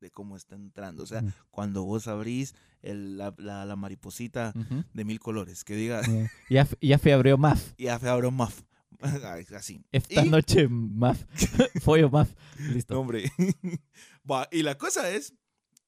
de 0.00 0.10
cómo 0.10 0.36
está 0.36 0.54
entrando. 0.56 1.02
O 1.04 1.06
sea, 1.06 1.20
Ujú. 1.22 1.32
cuando 1.50 1.84
vos 1.84 2.06
abrís 2.06 2.54
el- 2.82 3.16
la, 3.16 3.34
la- 3.38 3.64
la 3.64 3.76
mariposita 3.76 4.52
Ujú. 4.54 4.84
de 4.92 5.04
mil 5.04 5.18
colores, 5.18 5.64
que 5.64 5.74
diga, 5.74 6.02
Ya- 6.02 6.30
Ya, 6.50 6.62
f- 6.62 6.76
ya 6.80 6.98
fue 6.98 7.12
abrió 7.14 7.38
MAF. 7.38 7.72
ya 7.78 7.98
se 7.98 8.08
abrió 8.08 8.30
MAF. 8.30 8.62
Así. 9.56 9.82
Esta 9.92 10.24
Y- 10.24 10.28
noche 10.30 10.68
MAF. 10.68 11.24
Follo 11.82 12.10
MAF. 12.10 12.30
Listo. 12.72 12.94
No, 12.94 13.00
hombre. 13.00 13.30
Y 14.50 14.62
la 14.62 14.76
cosa 14.78 15.10
es 15.10 15.34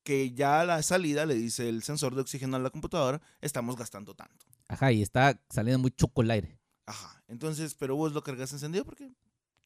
que 0.08 0.30
ya 0.32 0.62
a 0.62 0.64
la 0.64 0.82
salida 0.82 1.26
le 1.26 1.34
dice 1.34 1.68
el 1.68 1.82
sensor 1.82 2.14
de 2.14 2.22
oxígeno 2.22 2.56
a 2.56 2.60
la 2.60 2.70
computadora, 2.70 3.20
estamos 3.42 3.76
gastando 3.76 4.14
tanto. 4.14 4.46
Ajá, 4.66 4.90
y 4.90 5.02
está 5.02 5.38
saliendo 5.50 5.80
muy 5.80 5.90
choco 5.90 6.22
el 6.22 6.30
aire. 6.30 6.58
Ajá. 6.86 7.22
Entonces, 7.28 7.74
pero 7.74 7.94
vos 7.94 8.14
lo 8.14 8.22
cargas 8.22 8.50
encendido 8.54 8.86
porque 8.86 9.12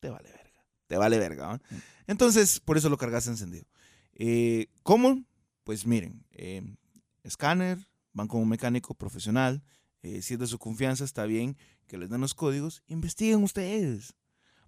te 0.01 0.11
vale 0.11 0.33
verga. 0.33 0.65
Te 0.89 0.97
vale 0.97 1.21
verga. 1.21 1.47
¿va? 1.47 1.61
Entonces, 2.09 2.59
por 2.59 2.77
eso 2.77 2.89
lo 2.89 2.99
cargas 2.99 3.29
encendido. 3.29 3.67
Eh, 4.15 4.67
¿Cómo? 4.83 5.23
Pues 5.63 5.87
miren, 5.87 6.27
eh, 6.33 6.75
escáner, 7.23 7.79
van 8.13 8.27
con 8.27 8.41
un 8.41 8.49
mecánico 8.49 8.95
profesional. 8.95 9.63
eh, 10.03 10.23
si 10.23 10.35
es 10.35 10.41
de 10.41 10.49
su 10.49 10.59
confianza, 10.59 11.05
está 11.05 11.25
bien 11.25 11.57
que 11.87 11.99
les 11.99 12.11
den 12.11 12.21
los 12.21 12.35
códigos. 12.35 12.83
Investiguen 12.89 13.45
ustedes. 13.45 14.17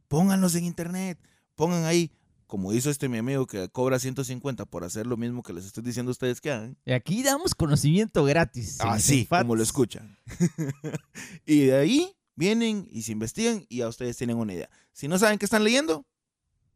Pónganlos 0.07 0.55
en 0.55 0.67
internet. 0.67 1.19
Pongan 1.57 1.85
ahí, 1.85 2.13
como 2.47 2.73
hizo 2.73 2.91
este 2.91 3.09
mi 3.09 3.19
amigo 3.19 3.47
que 3.47 3.69
cobra 3.69 3.99
150 3.99 4.65
por 4.67 4.85
hacer 4.85 5.07
lo 5.07 5.17
mismo 5.17 5.43
que 5.43 5.53
les 5.53 5.65
estoy 5.65 5.83
diciendo 5.83 6.11
a 6.11 6.13
ustedes 6.13 6.41
que 6.41 6.51
hagan. 6.51 6.77
Y 6.85 6.93
aquí 6.93 7.23
damos 7.23 7.55
conocimiento 7.55 8.25
gratis. 8.25 8.81
Así. 8.81 9.27
Ah, 9.31 9.41
como 9.43 9.57
lo 9.57 9.63
escuchan. 9.63 10.19
y 11.47 11.67
de 11.67 11.77
ahí 11.77 12.17
vienen 12.37 12.87
y 12.91 13.03
se 13.03 13.13
investigan 13.13 13.65
y 13.69 13.79
ya 13.79 13.89
ustedes 13.89 14.17
tienen 14.17 14.37
una 14.37 14.53
idea. 14.53 14.71
Si 14.93 15.09
no 15.09 15.19
saben 15.19 15.39
qué 15.39 15.47
están 15.47 15.65
leyendo, 15.65 16.07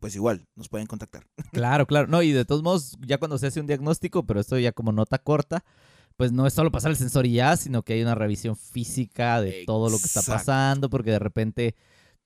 pues 0.00 0.14
igual 0.14 0.46
nos 0.54 0.68
pueden 0.68 0.87
contactar. 0.87 1.26
Claro, 1.52 1.87
claro. 1.87 2.07
No, 2.09 2.22
y 2.22 2.33
de 2.33 2.44
todos 2.44 2.62
modos, 2.62 2.96
ya 3.00 3.18
cuando 3.18 3.38
se 3.38 3.46
hace 3.46 3.61
un 3.61 3.66
diagnóstico, 3.66 4.24
pero 4.24 4.40
esto 4.40 4.59
ya 4.59 4.72
como 4.72 4.92
nota 4.92 5.18
corta, 5.18 5.64
pues 6.16 6.33
no 6.33 6.46
es 6.46 6.54
solo 6.54 6.70
pasar 6.70 6.90
el 6.90 6.96
sensor 6.96 7.26
y 7.26 7.33
ya, 7.33 7.57
sino 7.57 7.83
que 7.83 7.94
hay 7.94 8.02
una 8.02 8.14
revisión 8.14 8.57
física 8.57 9.40
de 9.40 9.64
todo 9.66 9.88
lo 9.88 9.98
que 9.98 10.07
está 10.07 10.22
pasando, 10.22 10.90
porque 10.90 11.12
de 11.12 11.18
repente 11.18 11.74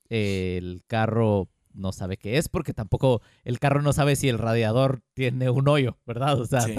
eh, 0.09 0.57
el 0.59 0.83
carro 0.87 1.49
no 1.75 1.93
sabe 1.93 2.17
qué 2.17 2.39
es, 2.39 2.49
porque 2.49 2.75
tampoco 2.75 3.23
el 3.45 3.59
carro 3.59 3.83
no 3.83 3.93
sabe 3.93 4.17
si 4.17 4.29
el 4.29 4.39
radiador 4.39 5.03
tiene 5.15 5.51
un 5.51 5.69
hoyo, 5.69 5.99
¿verdad? 6.07 6.41
O 6.41 6.47
sea, 6.47 6.61
Sí. 6.63 6.75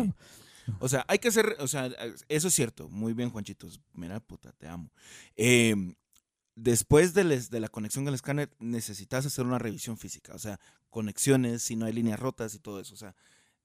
O 0.79 0.87
sea, 0.87 1.03
hay 1.09 1.19
que 1.19 1.27
hacer, 1.27 1.57
o 1.59 1.67
sea, 1.67 1.87
eso 2.29 2.47
es 2.47 2.53
cierto. 2.53 2.87
Muy 2.87 3.11
bien, 3.13 3.29
Juanchitos. 3.29 3.81
Mira, 3.91 4.21
puta, 4.21 4.53
te 4.53 4.65
amo. 4.69 4.89
Eh, 5.35 5.75
después 6.55 7.13
de, 7.13 7.25
les- 7.25 7.49
de 7.49 7.59
la 7.59 7.67
conexión 7.67 8.05
del 8.05 8.13
escáner, 8.13 8.49
necesitas 8.59 9.25
hacer 9.25 9.45
una 9.45 9.59
revisión 9.59 9.97
física. 9.97 10.33
O 10.33 10.39
sea, 10.39 10.61
conexiones, 10.89 11.63
si 11.63 11.75
no 11.75 11.85
hay 11.85 11.91
líneas 11.91 12.17
rotas 12.19 12.55
y 12.55 12.59
todo 12.59 12.79
eso. 12.79 12.93
O 12.93 12.97
sea, 12.97 13.13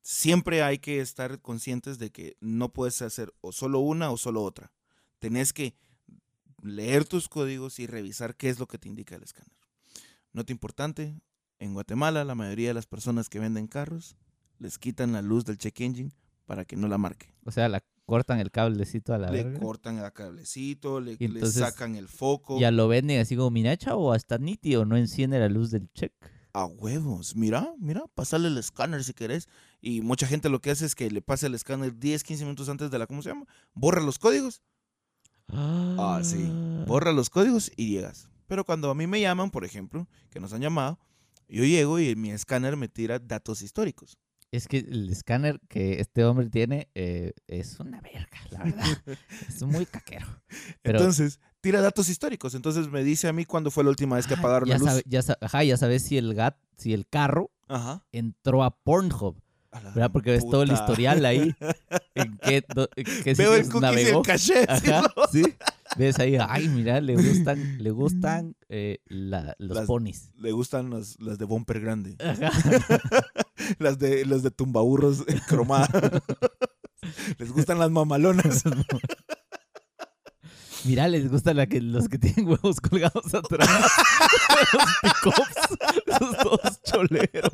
siempre 0.03 0.63
hay 0.65 0.79
que 0.79 1.01
estar 1.01 1.41
conscientes 1.41 1.99
de 2.01 2.11
que 2.11 2.37
no 2.41 2.73
puedes 2.73 3.01
hacer 3.03 3.33
o 3.43 3.53
solo 3.53 3.79
una 3.79 4.11
o 4.11 4.17
solo 4.17 4.43
otra. 4.43 4.73
Tenés 5.21 5.53
que 5.53 5.75
leer 6.63 7.05
tus 7.05 7.29
códigos 7.29 7.79
y 7.79 7.87
revisar 7.87 8.35
qué 8.37 8.49
es 8.49 8.59
lo 8.59 8.67
que 8.67 8.79
te 8.79 8.89
indica 8.89 9.15
el 9.15 9.23
escáner. 9.23 9.53
Nota 10.39 10.53
importante, 10.53 11.21
en 11.59 11.75
Guatemala 11.75 12.25
la 12.25 12.37
mayoría 12.37 12.69
de 12.69 12.75
las 12.75 12.87
personas 12.87 13.29
que 13.29 13.41
venden 13.41 13.67
carros 13.67 14.17
les 14.61 14.79
quitan 14.79 15.11
la 15.11 15.21
luz 15.21 15.45
del 15.45 15.59
check 15.59 15.81
engine 15.81 16.13
para 16.47 16.65
que 16.65 16.77
no 16.77 16.87
la 16.87 16.97
marque. 16.97 17.35
o 17.45 17.51
sea, 17.51 17.69
la 17.69 17.83
cortan 18.07 18.39
el 18.39 18.53
cablecito 18.53 19.13
a 19.13 19.19
la 19.19 19.33
Le 19.33 19.43
verga. 19.43 19.59
cortan 19.59 19.99
el 19.99 20.13
cablecito, 20.13 21.01
le, 21.01 21.17
sacan 21.45 21.97
el 21.97 22.07
foco. 22.07 22.61
Ya 22.61 22.71
lo 22.71 22.87
venden 22.87 23.19
así 23.19 23.35
como, 23.35 23.51
mira, 23.51 23.77
chavo, 23.77 24.13
hasta 24.13 24.39
nítido, 24.39 24.85
no 24.85 24.97
enciende 24.97 25.41
la 25.41 25.49
luz 25.49 25.73
del 25.73 25.91
check. 25.93 26.13
A 26.53 26.67
huevos. 26.67 27.35
Mira, 27.35 27.75
mira, 27.77 28.05
pasarle 28.15 28.47
el 28.47 28.59
escáner 28.59 29.03
si 29.03 29.15
querés. 29.15 29.49
Y 29.81 30.03
mucha 30.03 30.29
gente 30.29 30.49
lo 30.49 30.61
que 30.61 30.71
hace 30.71 30.87
es 30.87 30.95
que 30.95 31.11
le 31.11 31.21
pasa 31.21 31.49
el 31.49 31.57
escáner 31.57 31.99
10, 31.99 32.23
15 32.23 32.45
minutos 32.45 32.69
antes 32.69 32.93
de 32.93 32.99
la, 33.01 33.09
¿cómo 33.09 33.23
se 33.23 33.31
llama? 33.31 33.47
Borra 33.75 34.01
los 34.01 34.21
códigos. 34.21 34.63
Ah, 35.49 36.21
sí. 36.23 36.49
Borra 36.87 37.11
los 37.13 37.29
códigos 37.29 37.73
y 37.77 37.91
llegas. 37.91 38.29
Pero 38.49 38.65
cuando 38.65 38.91
a 38.91 38.95
mí 38.95 39.07
me 39.07 39.21
llaman, 39.21 39.51
por 39.51 39.65
ejemplo, 39.65 40.09
que 40.31 40.41
nos 40.41 40.53
han 40.53 40.61
llamado, 40.63 40.99
yo 41.49 41.65
llego 41.65 42.01
y 42.01 42.17
mi 42.17 42.31
escáner 42.33 42.77
me 42.77 42.89
tira 42.89 43.19
datos 43.21 43.63
históricos. 43.63 44.19
Es 44.51 44.67
que 44.67 44.79
el 44.79 45.11
escáner 45.11 45.61
que 45.69 46.01
este 46.01 46.25
hombre 46.25 46.49
tiene 46.49 46.89
eh, 46.95 47.33
es 47.47 47.79
una 47.81 48.01
verga, 48.01 48.39
la 48.51 48.65
verdad. 48.65 48.85
es 49.49 49.63
muy 49.63 49.85
caquero. 49.87 50.27
Pero- 50.83 50.99
Entonces, 50.99 51.39
tira 51.61 51.83
datos 51.83 52.09
históricos. 52.09 52.55
Entonces 52.55 52.89
me 52.89 53.05
dice 53.05 53.29
a 53.29 53.33
mí 53.35 53.45
cuándo 53.45 53.71
fue 53.71 53.85
la 53.85 53.91
última 53.91 54.17
vez 54.17 54.27
que 54.27 54.35
Ah, 54.35 54.39
apagaron 54.39 54.67
ya 54.69 54.75
la 54.75 54.79
luz. 54.79 54.89
sabe- 54.89 55.03
ya, 55.07 55.21
ajá, 55.43 55.65
ya 55.65 55.77
sabes 55.77 56.03
si 56.03 56.17
el 56.17 56.35
gat, 56.35 56.57
si 56.79 56.95
el 56.95 57.07
carro 57.07 57.51
Ajá. 57.69 58.07
entró 58.13 58.65
a 58.65 58.71
Pornhub, 58.75 59.39
¿verdad? 59.73 60.11
Porque 60.13 60.31
ves 60.33 60.49
todo 60.49 60.63
el 60.63 60.73
historial 60.73 61.25
ahí. 61.25 61.55
En 62.15 62.37
qué, 62.39 62.57
en 62.97 63.23
qué 63.23 63.35
Veo 63.35 63.55
el 63.55 63.65
sitios 63.65 63.81
cookies 63.83 63.97
y 63.97 64.01
el 64.01 64.05
navegó. 64.07 64.23
caché. 64.23 64.61
¿sí, 64.81 64.91
Ajá, 64.91 65.03
no? 65.17 65.23
sí. 65.31 65.43
Ves 65.97 66.19
ahí, 66.19 66.37
ay, 66.37 66.69
mira, 66.69 67.01
le 67.01 67.15
gustan, 67.15 67.79
le 67.83 67.91
gustan 67.93 68.57
eh, 68.69 68.99
la- 69.07 69.55
los 69.59 69.77
Las- 69.77 69.87
ponis. 69.87 70.31
Le 70.37 70.51
gustan 70.51 70.91
las, 70.91 71.19
las 71.21 71.39
de 71.39 71.45
bumper 71.45 71.81
grande. 71.81 72.17
Ajá. 72.19 72.51
Las 73.79 73.99
de, 73.99 74.25
las 74.25 74.43
de 74.43 74.51
tumbaburros 74.51 75.21
eh, 75.29 75.41
cromadas. 75.49 75.91
Les 77.39 77.51
gustan 77.53 77.79
las 77.79 77.91
mamalonas. 77.91 78.63
Mira, 80.85 81.09
les 81.09 81.29
gusta 81.31 81.53
la 81.55 81.67
que, 81.67 81.81
los 81.81 82.09
que 82.09 82.19
tienen 82.19 82.47
huevos 82.49 82.81
colgados 82.81 83.35
atrás. 83.35 83.69
los 84.73 84.85
pick-ups. 85.03 86.07
Esos 86.07 86.37
todos 86.39 86.83
choleros. 86.83 87.53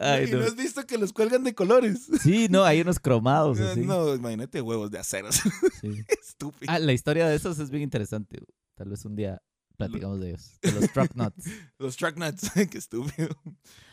Ay, 0.00 0.26
¿Y 0.28 0.30
no. 0.32 0.38
no 0.40 0.44
has 0.46 0.56
visto 0.56 0.86
que 0.86 0.98
los 0.98 1.12
cuelgan 1.12 1.44
de 1.44 1.54
colores? 1.54 2.06
Sí, 2.22 2.48
no, 2.50 2.64
hay 2.64 2.80
unos 2.80 2.98
cromados 2.98 3.58
Eh, 3.58 3.68
así. 3.70 3.80
No, 3.80 4.14
imagínate 4.14 4.60
huevos 4.60 4.90
de 4.90 4.98
acero. 4.98 5.30
Sí. 5.32 5.42
Estúpido. 6.08 6.72
Ah, 6.72 6.78
la 6.78 6.92
historia 6.92 7.26
de 7.28 7.36
esos 7.36 7.58
es 7.58 7.70
bien 7.70 7.82
interesante. 7.82 8.38
Tal 8.76 8.88
vez 8.88 9.04
un 9.04 9.16
día 9.16 9.40
platicamos 9.76 10.20
de 10.20 10.30
ellos. 10.30 10.58
De 10.62 10.72
los 10.72 10.92
truck 10.92 11.14
nuts. 11.14 11.44
Los 11.78 11.96
track 11.96 12.16
nuts. 12.16 12.50
Qué 12.70 12.78
estúpido. 12.78 13.28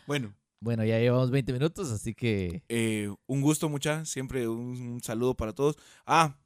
Bueno, 0.08 0.34
Bueno, 0.60 0.84
ya 0.86 1.00
llevamos 1.00 1.32
20 1.32 1.54
minutos, 1.54 1.90
así 1.92 2.14
que 2.14 2.64
eh, 2.70 3.14
un 3.28 3.42
gusto, 3.42 3.68
mucha. 3.70 4.06
Siempre 4.06 4.48
un, 4.48 4.80
un 4.80 5.02
saludo 5.04 5.36
para 5.36 5.54
todos. 5.54 5.78
Ah, 6.06 6.38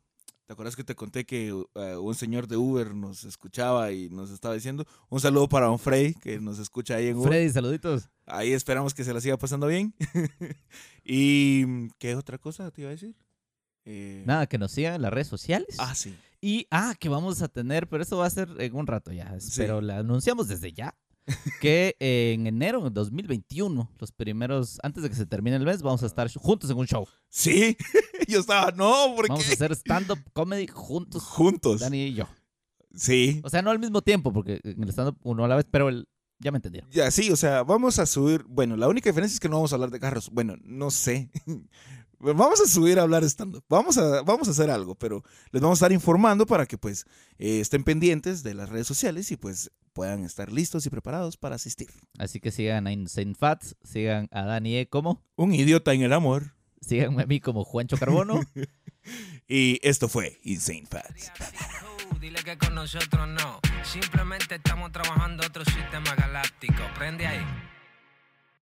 ¿te 0.45 0.53
acuerdas 0.53 0.75
que 0.75 0.83
te 0.83 0.95
conté 0.95 1.25
que 1.25 1.47
eh, 1.75 1.95
un 1.95 2.15
señor 2.15 2.47
de 2.47 2.57
Uber 2.57 2.93
nos 2.93 3.23
escuchaba 3.23 3.91
y 3.91 4.09
nos 4.09 4.29
estaba 4.29 4.53
diciendo? 4.53 4.85
Un 5.09 5.19
saludo 5.19 5.49
para 5.49 5.67
Don 5.67 5.79
Frey, 5.79 6.13
que 6.15 6.39
nos 6.39 6.59
escucha 6.59 6.95
ahí 6.95 7.07
en 7.07 7.17
Uber. 7.17 7.29
Freddy, 7.29 7.49
saluditos. 7.49 8.09
Ahí 8.25 8.53
esperamos 8.53 8.93
que 8.93 9.03
se 9.03 9.13
la 9.13 9.21
siga 9.21 9.37
pasando 9.37 9.67
bien. 9.67 9.93
y, 11.03 11.89
¿qué 11.97 12.15
otra 12.15 12.37
cosa 12.37 12.69
te 12.71 12.81
iba 12.81 12.89
a 12.89 12.93
decir? 12.93 13.15
Eh, 13.85 14.23
Nada, 14.25 14.47
que 14.47 14.57
nos 14.57 14.71
sigan 14.71 14.95
en 14.95 15.01
las 15.01 15.13
redes 15.13 15.27
sociales. 15.27 15.75
Ah, 15.79 15.95
sí. 15.95 16.15
Y, 16.41 16.67
ah, 16.69 16.95
que 16.99 17.09
vamos 17.09 17.41
a 17.41 17.47
tener, 17.47 17.87
pero 17.87 18.03
eso 18.03 18.17
va 18.17 18.27
a 18.27 18.29
ser 18.29 18.49
en 18.59 18.75
un 18.75 18.85
rato 18.85 19.11
ya. 19.11 19.39
Sí. 19.39 19.53
Pero 19.57 19.81
la 19.81 19.99
anunciamos 19.99 20.47
desde 20.47 20.73
ya. 20.73 20.95
Que 21.59 21.95
en 21.99 22.45
enero 22.47 22.81
de 22.81 22.89
2021, 22.91 23.91
los 23.99 24.11
primeros, 24.11 24.79
antes 24.83 25.03
de 25.03 25.09
que 25.09 25.15
se 25.15 25.25
termine 25.25 25.55
el 25.55 25.65
mes, 25.65 25.81
vamos 25.81 26.03
a 26.03 26.05
estar 26.05 26.31
juntos 26.33 26.69
en 26.69 26.77
un 26.77 26.85
show. 26.85 27.07
Sí. 27.29 27.75
Yo 28.27 28.39
estaba, 28.39 28.71
no, 28.71 29.13
¿por 29.15 29.27
Vamos 29.27 29.49
a 29.49 29.53
hacer 29.53 29.71
stand-up 29.75 30.19
comedy 30.33 30.67
juntos, 30.67 31.23
Juntos. 31.23 31.81
Dani 31.81 32.05
y 32.05 32.13
yo. 32.13 32.27
Sí. 32.95 33.41
O 33.43 33.49
sea, 33.49 33.61
no 33.61 33.71
al 33.71 33.79
mismo 33.79 34.01
tiempo, 34.01 34.31
porque 34.31 34.61
en 34.63 34.83
el 34.83 34.89
stand-up 34.89 35.17
uno 35.23 35.45
a 35.45 35.47
la 35.47 35.55
vez, 35.55 35.65
pero 35.69 35.89
el, 35.89 36.07
ya 36.39 36.51
me 36.51 36.57
entendieron. 36.57 36.89
Ya, 36.91 37.11
sí, 37.11 37.31
o 37.31 37.35
sea, 37.35 37.63
vamos 37.63 37.99
a 37.99 38.05
subir. 38.05 38.43
Bueno, 38.47 38.77
la 38.77 38.87
única 38.87 39.09
diferencia 39.09 39.35
es 39.35 39.39
que 39.39 39.49
no 39.49 39.55
vamos 39.55 39.71
a 39.71 39.75
hablar 39.75 39.91
de 39.91 39.99
carros. 39.99 40.29
Bueno, 40.31 40.55
no 40.63 40.91
sé. 40.91 41.29
Vamos 42.17 42.61
a 42.61 42.65
subir 42.65 42.97
a 42.97 43.03
hablar 43.03 43.23
stand-up. 43.25 43.63
Vamos 43.69 43.97
a, 43.97 44.21
vamos 44.23 44.47
a 44.47 44.51
hacer 44.51 44.71
algo, 44.71 44.95
pero 44.95 45.21
les 45.51 45.61
vamos 45.61 45.75
a 45.75 45.79
estar 45.85 45.91
informando 45.91 46.45
para 46.45 46.65
que 46.65 46.77
pues 46.77 47.05
eh, 47.37 47.59
estén 47.59 47.83
pendientes 47.83 48.41
de 48.41 48.53
las 48.53 48.69
redes 48.69 48.87
sociales 48.87 49.31
y 49.31 49.37
pues 49.37 49.69
puedan 49.95 50.25
estar 50.25 50.51
listos 50.51 50.85
y 50.85 50.89
preparados 50.91 51.37
para 51.37 51.55
asistir. 51.55 51.87
Así 52.19 52.39
que 52.39 52.51
sigan 52.51 52.85
a 52.85 52.91
Insane 52.91 53.33
Fats, 53.33 53.75
sigan 53.83 54.27
a 54.31 54.43
Dani 54.43 54.75
E 54.75 54.89
como, 54.89 55.23
Un 55.37 55.53
idiota 55.55 55.93
en 55.93 56.03
el 56.03 56.13
amor. 56.13 56.53
síganme 56.81 57.23
a 57.23 57.25
mí 57.25 57.39
como 57.39 57.63
Juancho 57.63 57.97
Carbono. 57.97 58.41
Y 59.47 59.79
esto 59.87 60.09
fue 60.09 60.39
Insane 60.41 60.87
Facts. 60.89 61.31
Dile 62.19 62.43
que 62.43 62.57
con 62.57 62.73
nosotros 62.73 63.27
no. 63.27 63.59
Simplemente 63.83 64.55
estamos 64.55 64.91
trabajando 64.91 65.45
otro 65.45 65.63
sistema 65.63 66.15
galáctico. 66.15 66.81
Prende 66.97 67.27
ahí. 67.27 67.45